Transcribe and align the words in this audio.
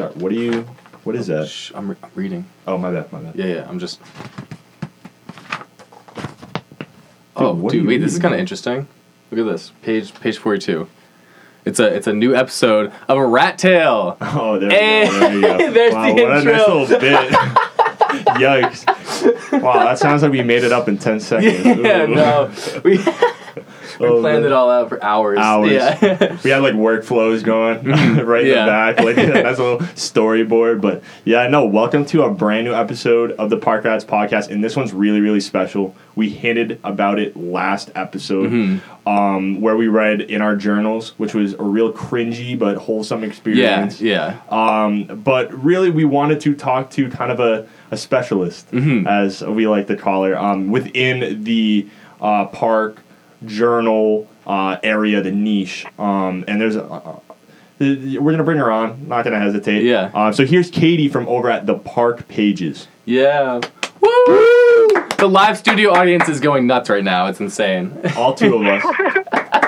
Sorry, 0.00 0.14
what 0.14 0.30
do 0.30 0.36
you? 0.36 0.62
What 1.04 1.14
is 1.14 1.26
that? 1.26 1.46
Shh, 1.46 1.72
I'm, 1.74 1.90
re- 1.90 1.96
I'm 2.02 2.10
reading. 2.14 2.46
Oh, 2.66 2.78
my 2.78 2.90
bad, 2.90 3.12
my 3.12 3.20
bad. 3.20 3.36
Yeah, 3.36 3.44
yeah. 3.44 3.68
I'm 3.68 3.78
just. 3.78 4.00
oh, 7.36 7.52
what 7.52 7.68
are 7.68 7.76
dude, 7.76 7.82
you 7.82 7.88
wait. 7.88 7.98
This 7.98 8.12
is 8.12 8.14
reading? 8.14 8.22
kind 8.22 8.34
of 8.34 8.40
interesting. 8.40 8.88
Look 9.30 9.46
at 9.46 9.52
this 9.52 9.72
page. 9.82 10.14
Page 10.14 10.38
forty-two. 10.38 10.88
It's 11.66 11.78
a 11.80 11.94
it's 11.94 12.06
a 12.06 12.14
new 12.14 12.34
episode 12.34 12.94
of 13.08 13.18
a 13.18 13.26
Rat 13.26 13.58
Tail. 13.58 14.16
Oh, 14.22 14.58
there 14.58 14.70
we 14.70 14.74
go. 14.74 15.20
There 15.20 15.34
you 15.34 15.40
go. 15.42 15.58
there's 15.74 15.92
wow, 15.92 16.06
the 16.06 16.22
what 16.22 16.32
a 16.32 16.44
nice 16.44 16.68
little 16.68 16.86
bit. 16.98 17.30
Yikes! 18.40 19.60
Wow, 19.60 19.84
that 19.84 19.98
sounds 19.98 20.22
like 20.22 20.32
we 20.32 20.42
made 20.42 20.64
it 20.64 20.72
up 20.72 20.88
in 20.88 20.96
ten 20.96 21.20
seconds. 21.20 21.62
Yeah, 21.62 22.04
Ooh. 22.04 22.14
no, 22.14 22.50
we 22.82 22.96
we 24.00 24.06
Oh, 24.06 24.20
planned 24.20 24.42
man. 24.42 24.50
it 24.50 24.52
all 24.52 24.70
out 24.70 24.88
for 24.88 25.02
hours. 25.04 25.38
Hours. 25.38 25.70
Yeah. 25.70 26.36
We 26.44 26.50
had 26.50 26.62
like 26.62 26.74
workflows 26.74 27.44
going 27.44 27.84
right 28.26 28.42
in 28.44 28.48
the 28.48 28.54
back, 28.54 28.98
like 29.00 29.16
that's 29.16 29.58
a 29.58 29.62
little 29.62 29.78
storyboard. 29.94 30.80
But 30.80 31.02
yeah, 31.24 31.46
no, 31.48 31.66
welcome 31.66 32.04
to 32.06 32.22
a 32.22 32.30
brand 32.30 32.64
new 32.66 32.74
episode 32.74 33.32
of 33.32 33.50
the 33.50 33.56
Park 33.58 33.84
Rats 33.84 34.04
podcast, 34.04 34.50
and 34.50 34.64
this 34.64 34.74
one's 34.76 34.92
really, 34.92 35.20
really 35.20 35.40
special. 35.40 35.94
We 36.16 36.30
hinted 36.30 36.80
about 36.82 37.18
it 37.18 37.36
last 37.36 37.90
episode, 37.94 38.50
Mm-hmm. 38.50 39.08
um, 39.08 39.60
where 39.60 39.76
we 39.76 39.88
read 39.88 40.22
in 40.22 40.40
our 40.42 40.56
journals, 40.56 41.10
which 41.18 41.34
was 41.34 41.54
a 41.54 41.62
real 41.62 41.92
cringy 41.92 42.58
but 42.58 42.76
wholesome 42.78 43.20
yeah, 43.22 43.26
experience. 43.28 44.00
yeah. 44.00 44.40
Um, 44.48 45.04
but 45.04 45.52
really, 45.62 45.90
we 45.90 46.04
wanted 46.04 46.40
to 46.40 46.54
talk 46.54 46.90
to 46.92 47.08
kind 47.10 47.30
of 47.30 47.38
a, 47.40 47.68
a 47.90 47.96
specialist, 47.96 48.70
Mm-hmm. 48.72 49.06
as 49.06 49.42
we 49.42 49.66
like 49.68 49.86
to 49.88 49.96
call 49.96 50.24
her, 50.24 50.36
um, 50.38 50.70
within 50.70 51.44
the 51.44 51.86
uh, 52.20 52.46
park 52.46 53.02
journal 53.46 54.28
uh, 54.46 54.78
area, 54.82 55.22
the 55.22 55.32
niche. 55.32 55.86
Um, 55.98 56.44
and 56.48 56.60
there's 56.60 56.76
a. 56.76 56.84
Uh, 56.84 57.20
we're 57.78 58.32
gonna 58.32 58.44
bring 58.44 58.58
her 58.58 58.70
on. 58.70 59.08
Not 59.08 59.24
gonna 59.24 59.38
hesitate. 59.38 59.84
Yeah. 59.84 60.10
Um, 60.12 60.34
so 60.34 60.44
here's 60.44 60.70
Katie 60.70 61.08
from 61.08 61.26
over 61.28 61.50
at 61.50 61.64
the 61.66 61.76
Park 61.78 62.28
Pages. 62.28 62.88
Yeah. 63.06 63.60
Woo! 64.00 64.88
The 65.16 65.28
live 65.28 65.56
studio 65.56 65.92
audience 65.92 66.28
is 66.28 66.40
going 66.40 66.66
nuts 66.66 66.90
right 66.90 67.04
now. 67.04 67.26
It's 67.26 67.40
insane. 67.40 67.98
All 68.16 68.34
two 68.34 68.56
of 68.56 68.66
us. 68.66 69.26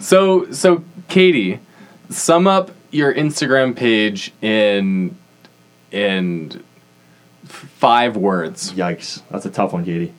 So, 0.00 0.50
so 0.50 0.82
Katie, 1.08 1.60
sum 2.08 2.46
up 2.46 2.70
your 2.90 3.14
Instagram 3.14 3.76
page 3.76 4.32
in 4.40 5.16
in 5.92 6.64
five 7.44 8.16
words. 8.16 8.72
Yikes, 8.72 9.22
that's 9.30 9.44
a 9.44 9.50
tough 9.50 9.72
one, 9.74 9.84
Katie. 9.84 10.12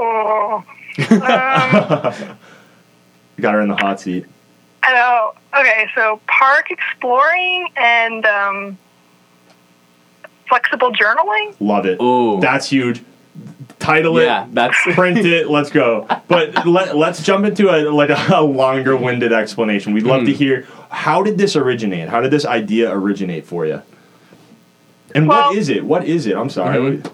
Oh, 0.00 0.64
You 3.36 3.42
got 3.42 3.54
her 3.54 3.60
in 3.60 3.68
the 3.68 3.76
hot 3.76 4.00
seat. 4.00 4.26
I 4.82 4.94
know. 4.94 5.32
Okay, 5.58 5.86
so 5.94 6.20
park 6.26 6.70
exploring 6.70 7.68
and 7.76 8.24
um, 8.26 8.78
flexible 10.48 10.92
journaling. 10.92 11.54
Love 11.60 11.86
it. 11.86 12.00
Ooh. 12.00 12.40
That's 12.40 12.68
huge. 12.70 13.02
Title 13.78 14.18
it. 14.18 14.26
That's 14.54 14.76
print 14.94 15.18
it. 15.18 15.48
Let's 15.48 15.70
go. 15.70 16.06
But 16.26 16.66
let, 16.66 16.96
let's 16.96 17.22
jump 17.22 17.44
into 17.44 17.68
a 17.70 17.88
like 17.90 18.10
a, 18.10 18.40
longer 18.42 18.96
winded 18.96 19.32
explanation. 19.32 19.92
We'd 19.92 20.02
love 20.04 20.24
to 20.24 20.32
Hmm. 20.32 20.38
hear 20.38 20.66
how 20.90 21.22
did 21.22 21.38
this 21.38 21.54
originate? 21.54 22.08
How 22.08 22.20
did 22.20 22.30
this 22.32 22.44
idea 22.44 22.90
originate 22.90 23.46
for 23.46 23.66
you? 23.66 23.82
And 25.14 25.28
what 25.28 25.50
Well- 25.50 25.58
is 25.58 25.68
it? 25.68 25.84
What 25.84 26.04
is 26.06 26.26
it? 26.26 26.36
I'm 26.36 26.50
sorry. 26.50 26.78
Mhm. 26.98 27.12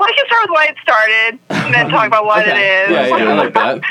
Well, 0.00 0.08
I 0.08 0.12
can 0.16 0.26
start 0.26 0.42
with 0.44 0.50
why 0.50 0.66
it 0.66 0.76
started 0.82 1.38
and 1.50 1.74
then 1.74 1.90
talk 1.90 2.06
about 2.06 2.24
what 2.24 2.40
Okay. 2.48 2.50
it 2.50 2.88
is. 2.88 2.90
Yeah, 2.90 3.06
yeah, 3.18 3.30
I 3.30 3.34
like 3.34 3.52
that. 3.54 3.80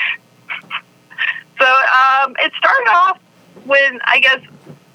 So 1.60 1.66
um, 1.66 2.36
it 2.40 2.54
started 2.58 2.88
off 2.90 3.20
when 3.66 4.00
I 4.06 4.20
guess 4.22 4.40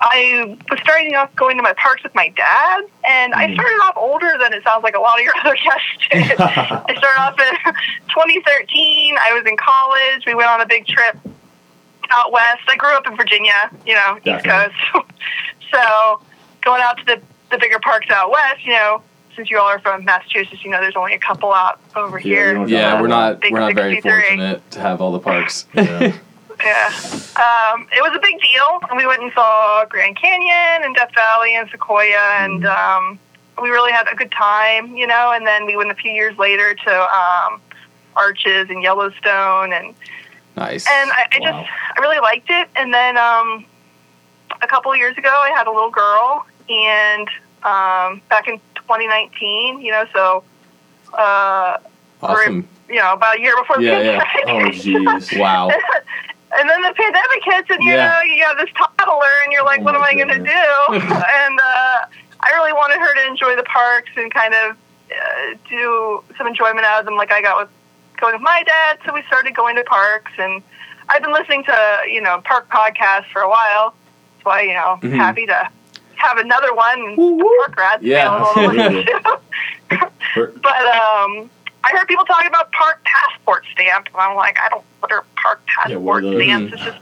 I 0.00 0.56
was 0.70 0.80
starting 0.82 1.14
off 1.14 1.28
going 1.36 1.58
to 1.58 1.62
my 1.62 1.74
parks 1.74 2.02
with 2.02 2.14
my 2.14 2.30
dad, 2.30 2.84
and 3.06 3.34
I 3.34 3.48
Mm. 3.48 3.54
started 3.54 3.76
off 3.84 3.96
older 3.98 4.38
than 4.40 4.54
it 4.54 4.64
sounds 4.64 4.82
like 4.82 4.96
a 4.96 4.98
lot 4.98 5.18
of 5.18 5.24
your 5.24 5.34
other 5.40 5.54
guests 5.56 6.08
did. 6.10 6.40
I 6.40 6.94
started 6.96 7.20
off 7.20 7.38
in 7.38 7.74
2013. 8.08 9.16
I 9.20 9.34
was 9.34 9.44
in 9.46 9.58
college. 9.58 10.24
We 10.26 10.34
went 10.34 10.48
on 10.48 10.62
a 10.62 10.66
big 10.66 10.86
trip 10.86 11.18
out 12.10 12.32
west. 12.32 12.62
I 12.66 12.76
grew 12.76 12.96
up 12.96 13.06
in 13.06 13.14
Virginia, 13.14 13.70
you 13.86 13.94
know, 13.94 14.18
East 14.24 14.44
Coast. 14.46 14.74
so 15.70 16.22
going 16.62 16.80
out 16.80 16.96
to 16.96 17.04
the 17.04 17.20
the 17.50 17.58
bigger 17.58 17.78
parks 17.78 18.08
out 18.10 18.30
west, 18.30 18.64
you 18.64 18.72
know, 18.72 19.02
since 19.36 19.50
you 19.50 19.58
all 19.58 19.66
are 19.66 19.78
from 19.78 20.04
Massachusetts, 20.04 20.64
you 20.64 20.70
know, 20.70 20.80
there's 20.80 20.96
only 20.96 21.14
a 21.14 21.18
couple 21.18 21.52
out 21.52 21.78
over 21.96 22.18
Yeah, 22.18 22.22
here. 22.22 22.62
we 22.62 22.72
Yeah, 22.72 23.00
we're 23.00 23.08
not 23.08 23.40
Big 23.40 23.52
we're 23.52 23.60
not 23.60 23.74
very 23.74 24.00
fortunate 24.00 24.68
to 24.72 24.80
have 24.80 25.00
all 25.00 25.12
the 25.12 25.18
parks. 25.20 25.66
Yeah. 25.74 26.12
Yeah. 26.62 26.86
Um, 27.36 27.88
it 27.92 28.00
was 28.00 28.12
a 28.16 28.20
big 28.20 28.40
deal. 28.40 28.80
And 28.88 28.96
we 28.96 29.06
went 29.06 29.20
and 29.22 29.32
saw 29.34 29.84
Grand 29.86 30.16
Canyon 30.18 30.84
and 30.84 30.94
Death 30.94 31.10
Valley 31.14 31.56
and 31.56 31.68
Sequoia, 31.68 32.16
and 32.38 32.64
um, 32.64 33.18
we 33.60 33.70
really 33.70 33.90
had 33.90 34.06
a 34.10 34.14
good 34.14 34.30
time, 34.30 34.96
you 34.96 35.06
know. 35.06 35.32
And 35.32 35.44
then 35.44 35.66
we 35.66 35.76
went 35.76 35.90
a 35.90 35.94
few 35.96 36.12
years 36.12 36.38
later 36.38 36.74
to 36.74 36.90
um, 37.02 37.60
Arches 38.14 38.70
and 38.70 38.82
Yellowstone, 38.84 39.72
and 39.72 39.94
Nice. 40.56 40.86
and 40.88 41.10
I, 41.10 41.26
I 41.32 41.38
Wow. 41.40 41.60
just 41.62 41.70
I 41.96 42.00
really 42.00 42.20
liked 42.20 42.48
it. 42.48 42.68
And 42.76 42.94
then 42.94 43.18
um, 43.18 43.64
a 44.62 44.68
couple 44.68 44.92
of 44.92 44.96
years 44.96 45.18
ago, 45.18 45.28
I 45.42 45.50
had 45.50 45.66
a 45.66 45.72
little 45.72 45.90
girl, 45.90 46.46
and 46.68 47.28
um, 47.64 48.22
back 48.28 48.46
in 48.46 48.60
2019, 48.88 49.80
you 49.80 49.90
know, 49.92 50.04
so 50.12 50.44
uh, 51.14 51.78
awesome. 52.22 52.68
you 52.88 52.96
know, 52.96 53.12
about 53.14 53.38
a 53.38 53.40
year 53.40 53.56
before 53.56 53.76
the 53.76 53.84
Yeah, 53.84 54.00
yeah. 54.00 54.22
Oh 54.46 54.58
jeez. 54.70 55.36
Wow. 55.38 55.70
And 56.56 56.70
then 56.70 56.82
the 56.82 56.92
pandemic 56.94 57.42
hits, 57.44 57.68
and 57.70 57.82
you 57.82 57.90
Yeah. 57.94 58.06
know 58.06 58.32
you 58.32 58.42
got 58.44 58.56
this 58.58 58.70
toddler, 58.76 59.26
and 59.44 59.52
you're 59.52 59.64
like, 59.64 59.80
Oh 59.80 59.84
"What 59.84 59.94
am 59.96 60.02
my 60.02 60.08
I 60.08 60.14
going 60.14 60.28
to 60.28 60.38
do?" 60.38 60.94
and 60.94 61.60
uh, 61.60 62.04
I 62.40 62.52
really 62.54 62.72
wanted 62.72 62.98
her 63.00 63.14
to 63.14 63.26
enjoy 63.26 63.56
the 63.56 63.64
parks 63.64 64.10
and 64.16 64.32
kind 64.32 64.54
of 64.54 64.76
uh, 65.10 65.56
do 65.68 66.22
some 66.38 66.46
enjoyment 66.46 66.84
out 66.86 67.00
of 67.00 67.06
them, 67.06 67.16
like 67.16 67.32
I 67.32 67.42
got 67.42 67.58
with 67.58 67.68
going 68.20 68.34
with 68.34 68.42
my 68.42 68.62
dad. 68.64 68.98
So 69.04 69.12
we 69.12 69.22
started 69.22 69.56
going 69.56 69.74
to 69.76 69.82
parks, 69.84 70.30
and 70.38 70.62
I've 71.08 71.22
been 71.22 71.32
listening 71.32 71.64
to 71.64 71.98
you 72.08 72.20
know 72.20 72.40
park 72.44 72.68
podcasts 72.70 73.26
for 73.32 73.42
a 73.42 73.48
while. 73.48 73.94
That's 74.36 74.44
why 74.44 74.60
you 74.62 74.74
know 74.74 74.98
Mhm. 75.02 75.16
happy 75.16 75.46
to 75.46 75.68
have 76.18 76.38
another 76.38 76.74
one. 76.74 77.16
Woo, 77.16 77.34
woo. 77.36 77.56
Park 77.66 77.76
rats 77.78 78.02
Yeah. 78.02 78.26
available 78.36 78.54
to 78.54 78.60
listen 78.68 78.96
Absolutely. 78.98 79.04
to. 79.04 79.40
We're- 80.36 80.52
But 80.62 80.86
um, 80.86 81.50
I 81.84 81.90
heard 81.92 82.08
people 82.08 82.24
talking 82.24 82.48
about 82.48 82.72
park 82.72 83.00
passport 83.04 83.64
stamp, 83.72 84.08
and 84.08 84.16
I'm 84.16 84.34
like, 84.36 84.58
I 84.58 84.68
don't 84.70 84.84
what 85.00 85.12
are 85.12 85.24
park 85.36 85.60
Yeah, 85.66 85.72
are 85.74 85.88
passport 85.88 86.22
those? 86.22 86.42
stamps? 86.42 86.72
It's 86.72 86.82
just, 86.82 86.98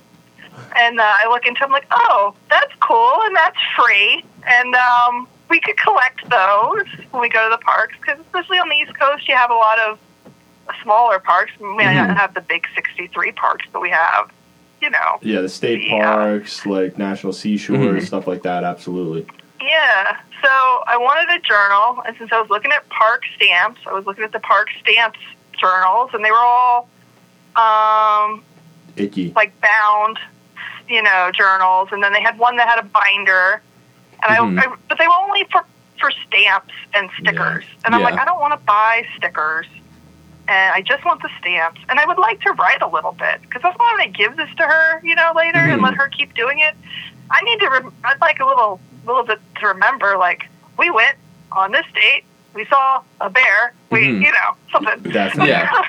and 0.76 1.00
uh, 1.00 1.04
I 1.04 1.28
look 1.28 1.46
into, 1.46 1.62
it, 1.62 1.64
I'm 1.66 1.70
like, 1.72 1.86
oh, 1.92 2.34
that's 2.50 2.72
cool, 2.80 3.20
and 3.22 3.34
that's 3.36 3.56
free, 3.76 4.24
and 4.46 4.74
um, 4.74 5.28
we 5.48 5.60
could 5.60 5.78
collect 5.78 6.28
those 6.28 6.86
when 7.10 7.20
we 7.22 7.28
go 7.28 7.48
to 7.48 7.56
the 7.56 7.62
parks, 7.62 7.94
because 8.00 8.18
especially 8.20 8.58
on 8.58 8.68
the 8.68 8.74
East 8.74 8.98
Coast, 8.98 9.28
you 9.28 9.36
have 9.36 9.50
a 9.50 9.54
lot 9.54 9.78
of 9.78 9.98
smaller 10.82 11.18
parks. 11.20 11.52
We 11.60 11.74
may 11.76 11.84
Mm-hmm. 11.84 12.08
not 12.08 12.16
have 12.16 12.34
the 12.34 12.40
big 12.40 12.66
63 12.74 13.32
parks, 13.32 13.66
but 13.72 13.80
we 13.80 13.90
have, 13.90 14.30
you 14.82 14.90
know, 14.90 15.18
Yeah, 15.22 15.40
the 15.40 15.48
state 15.48 15.80
Yeah. 15.84 16.02
parks, 16.12 16.66
like 16.66 16.98
national 16.98 17.32
seashore, 17.32 17.76
Mhm. 17.76 18.04
stuff 18.06 18.26
like 18.26 18.42
that. 18.42 18.64
Absolutely. 18.64 19.24
Yeah. 19.60 20.16
So 20.42 20.48
I 20.88 20.96
wanted 20.96 21.30
a 21.30 21.38
journal, 21.38 22.02
and 22.04 22.16
since 22.18 22.32
I 22.32 22.40
was 22.40 22.50
looking 22.50 22.72
at 22.72 22.86
park 22.88 23.22
stamps, 23.36 23.80
I 23.86 23.92
was 23.92 24.04
looking 24.06 24.24
at 24.24 24.32
the 24.32 24.40
park 24.40 24.68
stamps 24.80 25.20
journals, 25.58 26.10
and 26.12 26.24
they 26.24 26.32
were 26.32 26.36
all 26.44 26.88
um, 27.54 28.42
Icky. 28.96 29.32
like 29.36 29.52
bound, 29.60 30.18
you 30.88 31.02
know, 31.02 31.30
journals. 31.32 31.90
And 31.92 32.02
then 32.02 32.12
they 32.12 32.20
had 32.22 32.38
one 32.38 32.56
that 32.56 32.66
had 32.68 32.78
a 32.80 32.82
binder, 32.82 33.62
and 34.26 34.56
Mhm. 34.56 34.60
I, 34.60 34.64
I, 34.72 34.76
but 34.88 34.98
they 34.98 35.06
were 35.06 35.14
only 35.22 35.44
for 35.52 35.64
for 36.00 36.10
stamps 36.26 36.74
and 36.94 37.08
stickers. 37.20 37.64
And 37.84 37.94
I'm 37.94 38.00
Yeah. 38.00 38.08
like, 38.08 38.18
I 38.18 38.24
don't 38.24 38.40
want 38.40 38.54
to 38.54 38.66
buy 38.66 39.06
stickers. 39.16 39.66
And 40.48 40.74
I 40.74 40.82
just 40.82 41.04
want 41.04 41.22
the 41.22 41.30
stamps, 41.40 41.80
and 41.88 41.98
I 42.00 42.04
would 42.04 42.18
like 42.18 42.40
to 42.42 42.52
write 42.52 42.82
a 42.82 42.88
little 42.88 43.12
bit 43.12 43.40
because 43.42 43.62
that's 43.62 43.78
why 43.78 43.88
I'm 43.90 43.96
going 43.98 44.12
to 44.12 44.18
give 44.18 44.36
this 44.36 44.50
to 44.56 44.64
her, 44.64 45.00
you 45.04 45.14
know, 45.14 45.32
later 45.36 45.58
and 45.58 45.80
Mhm. 45.80 45.84
let 45.84 45.94
her 45.94 46.08
keep 46.08 46.34
doing 46.34 46.58
it. 46.58 46.74
I 47.30 47.40
need 47.42 47.60
to. 47.60 47.68
Rem- 47.70 47.94
I'd 48.04 48.20
like 48.20 48.40
a 48.40 48.44
little, 48.44 48.80
little 49.06 49.22
bit 49.22 49.40
to 49.60 49.68
remember. 49.68 50.16
Like 50.18 50.48
we 50.78 50.90
went 50.90 51.16
on 51.52 51.70
this 51.72 51.86
date, 51.94 52.24
we 52.54 52.64
saw 52.66 53.02
a 53.20 53.30
bear, 53.30 53.72
we, 53.90 54.00
Mhm. 54.08 54.22
you 54.24 54.32
know, 54.32 54.56
something. 54.72 55.12
Definitely. 55.12 55.50
Yeah. 55.52 55.84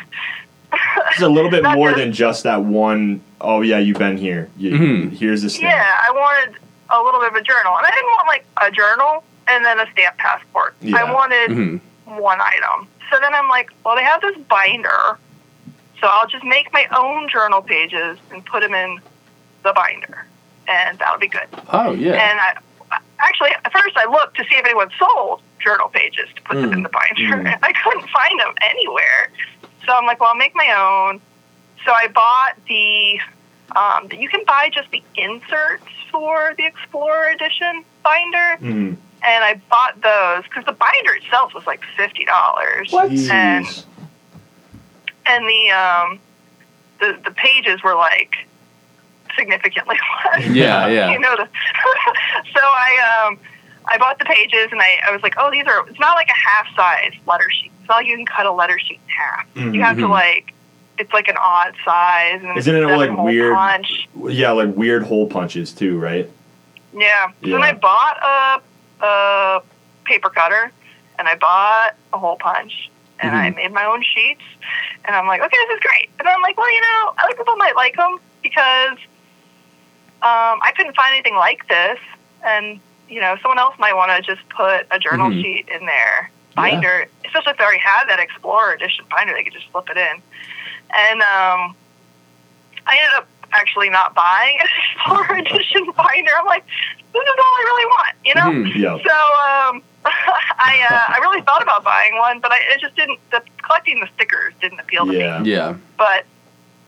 It's 1.12 1.22
a 1.22 1.28
little 1.30 1.52
bit 1.52 1.64
more 1.64 1.90
just- 1.90 2.00
than 2.00 2.14
just 2.14 2.44
that 2.44 2.62
one. 2.64 3.22
Oh 3.42 3.62
yeah, 3.62 3.78
you've 3.80 4.00
been 4.00 4.18
here. 4.18 4.50
You, 4.58 4.72
Mhm. 4.72 5.18
Here's 5.18 5.42
the 5.44 5.50
stamp. 5.50 5.72
Yeah, 5.72 5.86
I 6.08 6.12
wanted 6.12 6.56
a 6.90 7.02
little 7.02 7.20
bit 7.20 7.30
of 7.30 7.36
a 7.36 7.42
journal, 7.42 7.76
and 7.78 7.86
I 7.86 7.90
didn't 7.92 8.06
want 8.12 8.28
like 8.28 8.46
a 8.62 8.72
journal 8.72 9.24
and 9.48 9.64
then 9.66 9.80
a 9.80 9.90
stamp 9.92 10.18
passport. 10.18 10.76
Yeah. 10.82 10.98
I 10.98 11.12
wanted 11.12 11.50
Mhm. 11.52 11.80
one 12.06 12.40
item. 12.42 12.88
So 13.14 13.20
then 13.20 13.36
I'm 13.36 13.48
like, 13.48 13.70
well, 13.86 13.96
they 13.96 14.04
have 14.04 14.22
this 14.22 14.36
binder, 14.50 15.20
so 16.02 16.08
I'll 16.10 16.28
just 16.28 16.44
make 16.44 16.74
my 16.74 16.88
own 16.98 17.30
journal 17.30 17.62
pages 17.62 18.18
and 18.32 18.44
put 18.44 18.62
them 18.62 18.74
in 18.74 19.00
the 19.64 19.72
binder, 19.72 20.26
and 20.68 20.98
that'll 20.98 21.20
be 21.20 21.28
good. 21.28 21.46
Oh 21.72 21.92
yeah. 21.92 22.14
And 22.14 22.40
I 22.40 22.98
actually 23.20 23.52
at 23.52 23.72
first 23.72 23.96
I 23.98 24.06
looked 24.10 24.36
to 24.38 24.44
see 24.46 24.56
if 24.56 24.66
anyone 24.66 24.90
sold 24.98 25.42
journal 25.64 25.90
pages 25.90 26.28
to 26.36 26.42
put 26.42 26.56
them 26.56 26.72
Mm. 26.72 26.78
in 26.78 26.84
the 26.84 26.90
binder, 26.90 27.38
Mm. 27.44 27.54
and 27.54 27.60
I 27.64 27.72
couldn't 27.74 28.10
find 28.10 28.40
them 28.40 28.56
anywhere. 28.68 29.30
So 29.86 29.94
I'm 29.96 30.08
like, 30.08 30.20
well, 30.20 30.30
I'll 30.30 30.36
make 30.36 30.56
my 30.56 30.72
own. 30.76 31.22
So 31.86 31.92
I 31.92 32.08
bought 32.08 32.54
the 32.68 33.20
um, 33.76 34.08
that 34.08 34.18
you 34.20 34.28
can 34.28 34.44
buy 34.46 34.72
just 34.74 34.90
the 34.90 35.04
inserts 35.16 35.86
for 36.12 36.56
the 36.58 36.66
Explorer 36.66 37.28
Edition 37.30 37.86
binder, 38.04 38.58
Mm. 38.60 38.98
And 39.26 39.44
I 39.44 39.62
bought 39.70 40.02
those 40.02 40.44
because 40.44 40.66
the 40.66 40.72
binder 40.74 41.14
itself 41.16 41.54
was 41.54 41.66
like 41.66 41.82
fifty 41.98 42.26
dollars. 42.26 42.94
And 42.94 43.12
Jeez. 43.66 43.86
and 45.26 45.46
the 45.48 45.70
um, 45.72 46.20
the 47.00 47.20
the 47.24 47.32
pages 47.32 47.82
were 47.84 47.96
like 47.96 48.36
significantly 49.38 49.98
less. 50.26 50.46
Yeah, 50.48 50.88
yeah. 50.88 51.12
you 51.12 51.20
know. 51.20 51.36
The, 51.36 51.46
so 52.54 52.60
I 52.62 53.26
um 53.28 53.40
I 53.86 53.98
bought 53.98 54.20
the 54.20 54.26
pages 54.26 54.70
and 54.72 54.82
I, 54.82 54.98
I 55.08 55.12
was 55.12 55.22
like, 55.24 55.36
oh, 55.38 55.52
these 55.52 55.66
are. 55.68 55.88
It's 55.90 56.00
not 56.00 56.16
like 56.16 56.30
a 56.30 56.50
half 56.50 56.68
size 56.76 57.14
letter 57.28 57.50
sheet. 57.52 57.72
It's 57.82 57.90
not 57.90 57.96
like 57.98 58.08
you 58.08 58.16
can 58.18 58.26
cut 58.26 58.46
a 58.46 58.52
letter 58.52 58.80
sheet 58.80 59.00
in 59.08 59.10
half. 59.10 59.74
You 59.74 59.82
have 59.84 59.98
to 59.98 60.04
Mhm. 60.04 60.10
like. 60.10 60.54
It's 61.00 61.12
like 61.12 61.28
an 61.28 61.38
odd 61.42 61.74
size. 61.84 62.42
And 62.44 62.56
Isn't 62.56 62.76
it 62.76 62.84
it's 62.84 62.92
like 62.98 63.18
weird- 63.18 63.56
Punch. 63.56 64.08
Yeah, 64.28 64.52
like 64.52 64.76
weird 64.76 65.02
hole 65.04 65.26
punches 65.26 65.74
too, 65.74 65.98
right? 66.00 66.30
Yeah. 66.96 67.30
So 67.44 67.50
then 67.50 67.64
I 67.64 67.74
bought 67.74 68.18
a, 68.22 68.62
a 69.04 69.62
paper 70.06 70.30
cutter 70.30 70.72
and 71.20 71.28
I 71.28 71.36
bought 71.36 71.96
a 72.14 72.18
hole 72.18 72.38
punch 72.38 72.90
and 73.20 73.36
I 73.36 73.52
Mhm. 73.52 73.56
made 73.56 73.72
my 73.74 73.86
own 73.86 74.02
sheets. 74.04 74.42
And 75.06 75.16
I'm 75.16 75.28
like, 75.28 75.42
okay, 75.42 75.58
this 75.68 75.76
is 75.78 75.80
great. 75.82 76.10
And 76.20 76.28
I'm 76.28 76.42
like, 76.42 76.58
well, 76.58 76.72
you 76.74 76.82
know, 76.82 77.14
other 77.24 77.36
people 77.36 77.56
might 77.58 77.76
like 77.76 77.96
them 77.96 78.18
because 78.42 78.98
um, 80.22 80.60
I 80.62 80.72
couldn't 80.76 80.96
find 80.96 81.14
anything 81.14 81.36
like 81.36 81.68
this. 81.68 82.00
And, 82.44 82.80
you 83.10 83.20
know, 83.22 83.38
someone 83.42 83.60
else 83.60 83.76
might 83.78 83.96
want 83.96 84.12
to 84.12 84.22
just 84.22 84.48
put 84.50 84.88
a 84.92 85.00
journal 85.00 85.30
Mhm. 85.30 85.42
sheet 85.42 85.68
in 85.70 85.86
their 85.86 86.30
binder, 86.56 87.08
especially 87.26 87.52
if 87.52 87.58
they 87.58 87.64
already 87.64 87.80
have 87.80 88.08
that 88.08 88.20
Explorer 88.20 88.74
Edition 88.74 89.06
binder, 89.10 89.34
they 89.34 89.44
could 89.44 89.54
just 89.54 89.70
slip 89.72 89.90
it 89.90 89.98
in. 89.98 90.22
And 90.96 91.22
um, 91.22 91.76
I 92.86 92.98
ended 92.98 93.18
up 93.18 93.28
actually 93.54 93.90
not 93.90 94.14
buying 94.14 94.58
an 94.62 94.68
Explorer 94.96 95.38
Edition 95.38 95.86
binder. 95.96 96.32
I'm 96.40 96.46
like, 96.46 96.66
this 97.14 97.22
is 97.24 97.36
all 97.38 97.56
I 97.60 97.64
really 97.66 97.86
want, 97.86 98.16
you 98.26 98.36
know? 98.36 98.50
Mhm. 98.52 98.76
Yeah. 98.76 98.98
So 98.98 99.16
um, 99.76 99.84
I 100.06 100.86
uh, 100.90 101.14
I 101.16 101.18
really 101.22 101.42
thought 101.42 101.62
about 101.64 101.84
buying 101.84 102.18
one, 102.18 102.40
but 102.40 102.52
I 102.52 102.58
it 102.74 102.82
just 102.82 102.96
didn't. 102.96 103.20
The 103.32 103.42
collecting 103.62 104.00
the 104.00 104.08
stickers 104.16 104.54
didn't 104.62 104.80
appeal 104.80 105.06
to 105.06 105.14
Yeah. 105.14 105.40
me. 105.40 105.52
Yeah. 105.52 105.76
But 105.98 106.26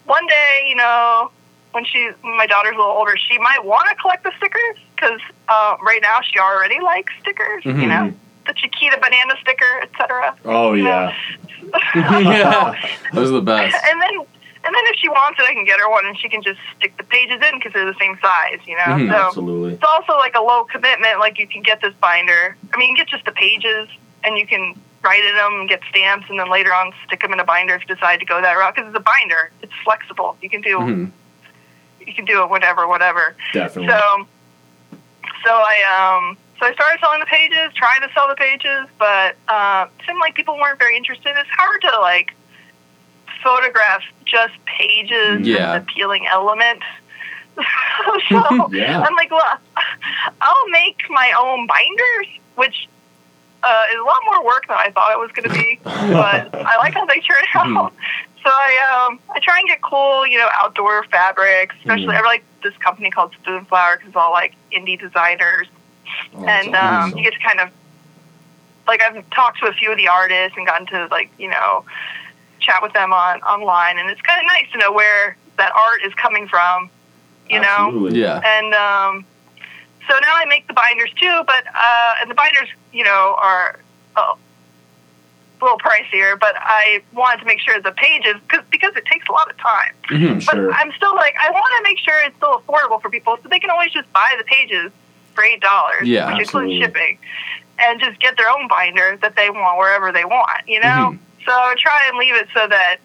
one 0.06 0.26
day, 0.28 0.66
you 0.68 0.76
know, 0.76 1.32
when 1.72 1.86
she 1.86 2.10
when 2.22 2.36
my 2.38 2.46
daughter's 2.48 2.74
a 2.76 2.78
little 2.78 2.92
older, 2.92 3.16
she 3.18 3.38
might 3.40 3.64
want 3.64 3.88
to 3.90 3.96
collect 3.96 4.24
the 4.24 4.32
stickers 4.38 4.78
because 4.96 5.22
uh, 5.48 5.78
right 5.82 6.02
now 6.02 6.20
she 6.22 6.40
already 6.40 6.80
likes 6.82 7.14
stickers. 7.22 7.64
You 7.64 7.74
Mhm. 7.74 7.88
know, 7.88 8.14
the 8.48 8.54
Chiquita 8.54 8.98
banana 9.02 9.36
sticker, 9.42 9.80
etc. 9.84 10.36
Oh 10.46 10.74
yeah. 10.74 11.16
yeah. 11.96 12.76
Those 13.14 13.30
are 13.30 13.34
the 13.34 13.42
best. 13.42 13.76
And 13.90 14.02
then 14.02 14.26
and 14.66 14.74
then 14.76 14.84
if 14.88 14.96
she 14.98 15.08
wants 15.10 15.40
it, 15.40 15.44
I 15.46 15.54
can 15.54 15.64
get 15.66 15.80
her 15.80 15.90
one, 15.90 16.06
and 16.06 16.18
she 16.18 16.28
can 16.28 16.42
just 16.42 16.60
stick 16.78 16.98
the 16.98 17.04
pages 17.04 17.40
in 17.42 17.60
because 17.60 17.74
they're 17.74 17.86
the 17.86 17.98
same 18.00 18.18
size. 18.20 18.60
You 18.66 18.76
know, 18.78 18.84
Mhm. 18.98 19.10
so. 19.10 19.16
Absolutely. 19.28 19.74
it's 19.76 19.84
also 19.84 20.14
like 20.18 20.36
a 20.36 20.42
low 20.42 20.64
commitment. 20.66 21.20
Like 21.20 21.38
you 21.40 21.48
can 21.48 21.62
get 21.62 21.82
this 21.82 21.94
binder. 22.02 22.58
I 22.74 22.78
mean, 22.78 22.90
you 22.90 22.96
can 22.96 23.06
get 23.06 23.12
just 23.12 23.26
the 23.26 23.32
pages, 23.32 23.88
and 24.24 24.38
you 24.38 24.48
can 24.48 24.74
write 25.04 25.24
in 25.24 25.36
them 25.36 25.54
and 25.62 25.70
get 25.70 25.82
stamps, 25.90 26.26
and 26.30 26.40
then 26.40 26.50
later 26.50 26.74
on 26.74 26.92
stick 27.06 27.22
them 27.22 27.32
in 27.32 27.40
a 27.40 27.44
binder 27.46 27.76
if 27.76 27.82
you 27.88 27.94
decide 27.96 28.20
to 28.20 28.26
go 28.26 28.42
that 28.42 28.54
route. 28.54 28.74
Because 28.76 28.90
it's 28.90 28.98
a 28.98 29.04
binder, 29.14 29.52
it's 29.62 29.74
flexible. 29.84 30.36
You 30.42 30.50
can 30.50 30.62
do 30.62 30.78
Mhm. 30.80 31.12
you 32.08 32.14
can 32.14 32.26
do 32.26 32.42
it 32.44 32.50
whatever, 32.50 32.88
whatever. 32.88 33.36
Definitely. 33.54 33.90
So, 33.92 34.28
so 35.44 35.52
I 35.52 35.78
um 36.18 36.38
so 36.60 36.66
I 36.66 36.74
started 36.74 37.00
selling 37.02 37.20
the 37.20 37.26
pages, 37.26 37.74
trying 37.76 38.02
to 38.02 38.10
sell 38.14 38.28
the 38.30 38.36
pages, 38.36 38.88
but 38.98 39.36
uh, 39.50 39.88
it 40.00 40.06
seemed 40.08 40.20
like 40.20 40.34
people 40.36 40.56
weren't 40.58 40.80
very 40.80 40.96
interested. 40.96 41.36
It's 41.38 41.50
hard 41.50 41.82
to 41.82 42.00
like 42.00 42.34
photograph 43.44 44.02
just 44.26 44.54
pages 44.66 45.48
Yeah. 45.48 45.56
as 45.56 45.76
an 45.76 45.82
appealing 45.84 46.26
element. 46.32 46.82
so 48.30 48.70
Yeah. 48.72 49.02
I'm 49.02 49.16
like, 49.16 49.32
well, 49.32 49.58
I'll 50.42 50.68
make 50.70 51.02
my 51.10 51.32
own 51.40 51.68
binders, 51.68 52.28
which 52.56 52.88
uh, 53.64 53.84
is 53.92 54.00
a 54.00 54.04
lot 54.04 54.18
more 54.26 54.46
work 54.46 54.68
than 54.68 54.78
I 54.78 54.92
thought 54.92 55.12
it 55.12 55.20
was 55.20 55.32
going 55.32 55.50
to 55.50 55.50
be. 55.50 55.80
But 55.86 56.54
I 56.54 56.78
like 56.78 56.94
how 56.94 57.06
they 57.06 57.20
turn 57.20 57.44
out. 57.56 57.94
So 58.44 58.52
I 58.52 59.08
um 59.08 59.20
I 59.34 59.40
try 59.40 59.58
and 59.58 59.68
get 59.68 59.82
cool, 59.82 60.28
you 60.28 60.38
know, 60.38 60.48
outdoor 60.54 61.04
fabrics. 61.06 61.76
Especially 61.80 62.14
Mhm. 62.14 62.18
I 62.18 62.22
like 62.22 62.44
this 62.62 62.76
company 62.78 63.10
called 63.10 63.34
Spoonflower 63.44 63.94
because 63.98 64.08
it's 64.10 64.16
all 64.16 64.32
like 64.32 64.54
indie 64.72 65.00
designers, 65.00 65.68
Oh, 66.36 66.46
and 66.46 66.76
um, 66.76 66.76
awesome. 66.76 67.18
you 67.18 67.24
get 67.24 67.34
to 67.34 67.40
kind 67.40 67.60
of 67.60 67.70
like 68.88 69.02
I've 69.02 69.28
talked 69.32 69.60
to 69.62 69.66
a 69.68 69.74
few 69.74 69.90
of 69.92 69.98
the 69.98 70.08
artists 70.10 70.56
and 70.58 70.68
gotten 70.68 70.86
to 70.88 71.08
like 71.10 71.32
you 71.40 71.50
know 71.50 71.86
chat 72.66 72.82
with 72.82 72.94
them 72.94 73.14
on 73.14 73.40
online, 73.42 73.98
and 74.00 74.10
it's 74.10 74.22
kind 74.22 74.40
of 74.42 74.46
nice 74.48 74.70
to 74.74 74.78
know 74.80 74.92
where 74.92 75.38
that 75.58 75.72
art 75.74 76.02
is 76.04 76.14
coming 76.16 76.48
from. 76.48 76.90
You 77.48 77.60
know, 77.62 78.08
Yeah. 78.10 78.42
and 78.44 78.74
um, 78.74 79.26
so 80.10 80.16
now 80.20 80.34
I 80.36 80.46
make 80.46 80.68
the 80.68 80.74
binders 80.74 81.12
too, 81.16 81.44
but 81.46 81.64
uh, 81.68 82.16
and 82.22 82.30
the 82.30 82.34
binders, 82.34 82.70
you 82.92 83.04
know, 83.04 83.36
are 83.40 83.78
a 84.18 84.34
little 85.62 85.78
pricier. 85.78 86.40
But 86.40 86.56
I 86.58 87.04
wanted 87.14 87.42
to 87.42 87.46
make 87.46 87.60
sure 87.60 87.80
the 87.80 87.92
pages, 87.92 88.36
cause, 88.48 88.64
because 88.72 88.96
it 88.96 89.06
takes 89.06 89.28
a 89.30 89.32
lot 89.32 89.48
of 89.50 89.58
time. 89.58 89.94
Mhm. 90.10 90.32
I'm 90.32 90.40
sure. 90.40 90.74
I'm 90.74 90.92
still 90.94 91.16
like, 91.16 91.36
I 91.40 91.52
want 91.52 91.68
to 91.78 91.84
make 91.84 92.00
sure 92.00 92.16
it's 92.26 92.36
still 92.38 92.64
affordable 92.68 93.00
for 93.00 93.12
people, 93.12 93.38
so 93.44 93.48
they 93.48 93.60
can 93.60 93.70
always 93.70 93.92
just 93.92 94.12
buy 94.12 94.34
the 94.40 94.44
pages 94.44 94.92
for 95.36 95.44
eight 95.44 95.62
dollars, 95.62 96.08
Yeah, 96.08 96.26
which 96.32 96.42
absolutely. 96.42 96.78
includes 96.78 96.96
shipping, 96.96 97.18
and 97.78 98.00
just 98.00 98.20
get 98.20 98.38
their 98.38 98.50
own 98.50 98.68
binder 98.68 99.18
that 99.22 99.36
they 99.36 99.52
want 99.52 99.78
wherever 99.78 100.12
they 100.12 100.26
want. 100.26 100.68
You 100.68 100.80
know, 100.80 101.12
Mhm. 101.14 101.20
So 101.46 101.52
I 101.52 101.70
would 101.70 101.78
try 101.78 102.00
and 102.10 102.18
leave 102.18 102.36
it 102.36 102.48
so 102.54 102.68
that 102.68 102.98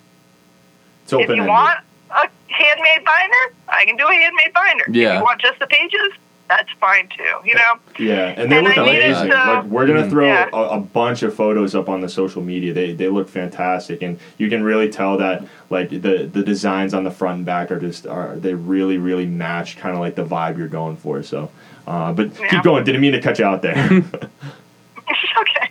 It's 1.05 1.13
if 1.13 1.29
you 1.29 1.45
want 1.45 1.79
a 2.11 2.29
handmade 2.49 3.05
binder, 3.05 3.55
I 3.69 3.85
can 3.85 3.97
do 3.97 4.07
a 4.09 4.13
handmade 4.13 4.53
binder. 4.53 4.85
Yeah. 4.91 5.13
If 5.15 5.19
you 5.19 5.23
want 5.25 5.41
just 5.41 5.59
the 5.61 5.67
pages, 5.69 6.13
that's 6.49 6.69
fine 6.81 7.09
too. 7.17 7.23
You 7.45 7.55
know. 7.55 7.75
Yeah, 7.99 8.35
and 8.37 8.51
they 8.51 8.57
And 8.59 8.67
look 8.67 8.77
I 8.79 8.85
needed 8.85 9.05
amazing. 9.13 9.31
to- 9.31 9.37
like 9.37 9.65
we're 9.65 9.87
gonna 9.87 10.03
Mhm. 10.03 10.11
throw 10.11 10.27
Yeah. 10.27 10.49
a, 10.53 10.63
a 10.71 10.79
bunch 10.81 11.23
of 11.23 11.35
photos 11.35 11.75
up 11.77 11.89
on 11.89 12.01
the 12.01 12.09
social 12.09 12.43
media. 12.43 12.73
They 12.73 12.93
they 12.93 13.09
look 13.09 13.29
fantastic, 13.29 14.03
and 14.03 14.19
you 14.39 14.49
can 14.49 14.65
really 14.65 14.89
tell 14.89 15.17
that 15.19 15.45
like 15.71 15.91
the 15.91 16.29
the 16.33 16.43
designs 16.43 16.93
on 16.95 17.05
the 17.05 17.11
front 17.13 17.37
and 17.39 17.47
back 17.47 17.71
are 17.71 17.79
just 17.79 18.07
are 18.07 18.35
they 18.37 18.55
really 18.55 18.99
really 18.99 19.27
match 19.27 19.79
kind 19.79 19.95
of 19.95 20.01
like 20.01 20.17
the 20.17 20.25
vibe 20.25 20.59
you're 20.59 20.67
going 20.67 20.97
for. 20.97 21.23
So, 21.23 21.51
uh, 21.87 22.13
but 22.13 22.31
Yeah. 22.41 22.49
keep 22.49 22.63
going. 22.65 22.83
Didn't 22.85 23.01
mean 23.01 23.13
to 23.13 23.21
cut 23.21 23.39
you 23.39 23.45
out 23.45 23.63
there. 23.63 23.77
okay. 25.41 25.70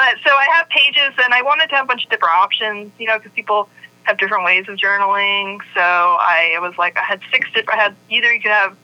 But 0.00 0.16
so 0.24 0.30
I 0.34 0.46
have 0.54 0.66
pages, 0.70 1.12
and 1.22 1.34
I 1.34 1.42
wanted 1.42 1.68
to 1.68 1.74
have 1.74 1.84
a 1.84 1.88
bunch 1.88 2.04
of 2.04 2.10
different 2.10 2.34
options, 2.34 2.90
you 2.98 3.06
know, 3.06 3.18
because 3.18 3.32
people 3.32 3.68
have 4.04 4.16
different 4.16 4.44
ways 4.46 4.66
of 4.66 4.76
journaling. 4.78 5.60
So 5.74 5.82
I 5.82 6.56
was 6.62 6.72
like, 6.78 6.96
I 6.96 7.02
had 7.02 7.20
six 7.30 7.46
different. 7.52 7.78
I 7.78 7.82
had 7.82 7.94
either 8.08 8.32
you 8.32 8.40
could 8.40 8.50
have 8.50 8.74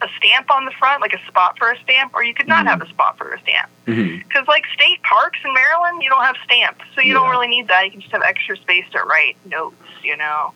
a 0.00 0.08
stamp 0.16 0.50
on 0.50 0.64
the 0.64 0.70
front, 0.70 1.02
like 1.02 1.12
a 1.12 1.22
spot 1.26 1.58
for 1.58 1.70
a 1.70 1.78
stamp, 1.80 2.14
or 2.14 2.24
you 2.24 2.32
could 2.32 2.48
not 2.48 2.64
Mhm. 2.64 2.68
have 2.70 2.80
a 2.80 2.88
spot 2.88 3.18
for 3.18 3.34
a 3.34 3.40
stamp. 3.40 3.68
Because 3.84 4.48
like 4.48 4.64
state 4.72 5.02
parks 5.02 5.38
in 5.44 5.52
Maryland, 5.52 6.02
you 6.02 6.08
don't 6.08 6.24
have 6.24 6.38
stamps, 6.42 6.86
so 6.94 7.02
you 7.02 7.12
don't 7.12 7.28
really 7.28 7.48
need 7.48 7.68
that. 7.68 7.84
You 7.84 7.90
can 7.90 8.00
just 8.00 8.12
have 8.12 8.22
extra 8.22 8.56
space 8.56 8.88
to 8.92 9.00
write 9.00 9.36
notes, 9.44 9.76
you 10.02 10.16
know. 10.16 10.54